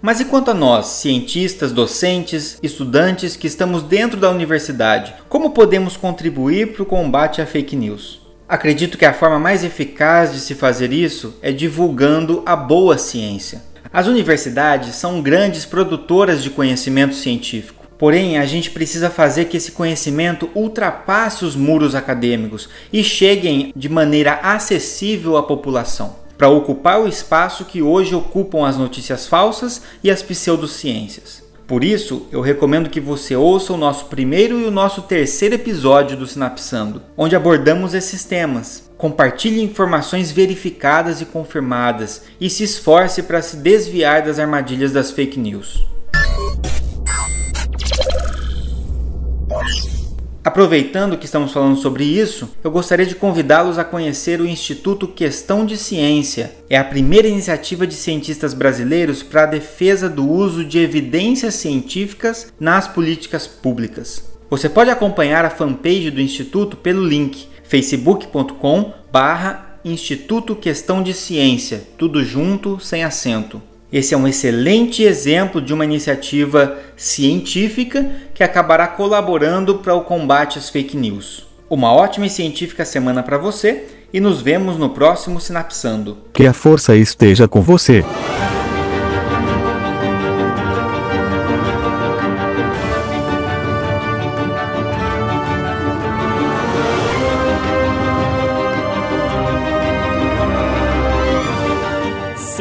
Mas 0.00 0.20
e 0.20 0.24
quanto 0.24 0.52
a 0.52 0.54
nós, 0.54 0.86
cientistas, 0.86 1.72
docentes, 1.72 2.60
estudantes 2.62 3.34
que 3.34 3.48
estamos 3.48 3.82
dentro 3.82 4.20
da 4.20 4.30
universidade? 4.30 5.14
Como 5.28 5.50
podemos 5.50 5.96
contribuir 5.96 6.72
para 6.72 6.84
o 6.84 6.86
combate 6.86 7.42
à 7.42 7.46
fake 7.46 7.74
news? 7.74 8.21
Acredito 8.52 8.98
que 8.98 9.06
a 9.06 9.14
forma 9.14 9.38
mais 9.38 9.64
eficaz 9.64 10.30
de 10.30 10.38
se 10.38 10.54
fazer 10.54 10.92
isso 10.92 11.34
é 11.40 11.50
divulgando 11.50 12.42
a 12.44 12.54
boa 12.54 12.98
ciência. 12.98 13.62
As 13.90 14.06
universidades 14.06 14.94
são 14.94 15.22
grandes 15.22 15.64
produtoras 15.64 16.42
de 16.42 16.50
conhecimento 16.50 17.14
científico. 17.14 17.86
Porém, 17.96 18.36
a 18.36 18.44
gente 18.44 18.70
precisa 18.70 19.08
fazer 19.08 19.46
que 19.46 19.56
esse 19.56 19.72
conhecimento 19.72 20.50
ultrapasse 20.54 21.46
os 21.46 21.56
muros 21.56 21.94
acadêmicos 21.94 22.68
e 22.92 23.02
chegue 23.02 23.72
de 23.74 23.88
maneira 23.88 24.34
acessível 24.42 25.38
à 25.38 25.42
população, 25.42 26.16
para 26.36 26.50
ocupar 26.50 27.00
o 27.00 27.08
espaço 27.08 27.64
que 27.64 27.80
hoje 27.80 28.14
ocupam 28.14 28.68
as 28.68 28.76
notícias 28.76 29.26
falsas 29.26 29.80
e 30.04 30.10
as 30.10 30.20
pseudociências. 30.20 31.41
Por 31.66 31.84
isso, 31.84 32.26
eu 32.30 32.40
recomendo 32.40 32.90
que 32.90 33.00
você 33.00 33.34
ouça 33.36 33.72
o 33.72 33.76
nosso 33.76 34.06
primeiro 34.06 34.58
e 34.60 34.64
o 34.64 34.70
nosso 34.70 35.02
terceiro 35.02 35.54
episódio 35.54 36.16
do 36.16 36.26
Sinapsando, 36.26 37.02
onde 37.16 37.36
abordamos 37.36 37.94
esses 37.94 38.24
temas. 38.24 38.90
Compartilhe 38.98 39.62
informações 39.62 40.30
verificadas 40.30 41.20
e 41.20 41.24
confirmadas 41.24 42.24
e 42.40 42.50
se 42.50 42.64
esforce 42.64 43.22
para 43.22 43.42
se 43.42 43.56
desviar 43.56 44.22
das 44.22 44.38
armadilhas 44.38 44.92
das 44.92 45.10
fake 45.10 45.38
news. 45.38 45.84
Aproveitando 50.44 51.16
que 51.16 51.24
estamos 51.24 51.52
falando 51.52 51.76
sobre 51.76 52.02
isso, 52.02 52.50
eu 52.64 52.70
gostaria 52.70 53.06
de 53.06 53.14
convidá-los 53.14 53.78
a 53.78 53.84
conhecer 53.84 54.40
o 54.40 54.46
Instituto 54.46 55.06
Questão 55.06 55.64
de 55.64 55.76
Ciência. 55.76 56.52
É 56.68 56.76
a 56.76 56.82
primeira 56.82 57.28
iniciativa 57.28 57.86
de 57.86 57.94
cientistas 57.94 58.52
brasileiros 58.52 59.22
para 59.22 59.44
a 59.44 59.46
defesa 59.46 60.08
do 60.08 60.28
uso 60.28 60.64
de 60.64 60.80
evidências 60.80 61.54
científicas 61.54 62.52
nas 62.58 62.88
políticas 62.88 63.46
públicas. 63.46 64.32
Você 64.50 64.68
pode 64.68 64.90
acompanhar 64.90 65.44
a 65.44 65.50
fanpage 65.50 66.10
do 66.10 66.20
Instituto 66.20 66.76
pelo 66.76 67.06
link 67.06 67.46
facebook.com 67.62 68.92
barra 69.12 69.78
Instituto 69.84 70.56
Questão 70.56 71.04
de 71.04 71.14
Ciência, 71.14 71.84
tudo 71.96 72.24
junto, 72.24 72.80
sem 72.80 73.04
acento. 73.04 73.62
Esse 73.92 74.14
é 74.14 74.16
um 74.16 74.26
excelente 74.26 75.02
exemplo 75.02 75.60
de 75.60 75.74
uma 75.74 75.84
iniciativa 75.84 76.78
científica 76.96 78.10
que 78.32 78.42
acabará 78.42 78.86
colaborando 78.88 79.76
para 79.76 79.94
o 79.94 80.00
combate 80.00 80.58
às 80.58 80.70
fake 80.70 80.96
news. 80.96 81.46
Uma 81.68 81.92
ótima 81.92 82.24
e 82.24 82.30
científica 82.30 82.86
semana 82.86 83.22
para 83.22 83.36
você 83.36 83.84
e 84.10 84.18
nos 84.18 84.40
vemos 84.40 84.78
no 84.78 84.90
próximo 84.90 85.38
Sinapsando. 85.38 86.16
Que 86.32 86.46
a 86.46 86.54
força 86.54 86.96
esteja 86.96 87.46
com 87.46 87.60
você. 87.60 88.02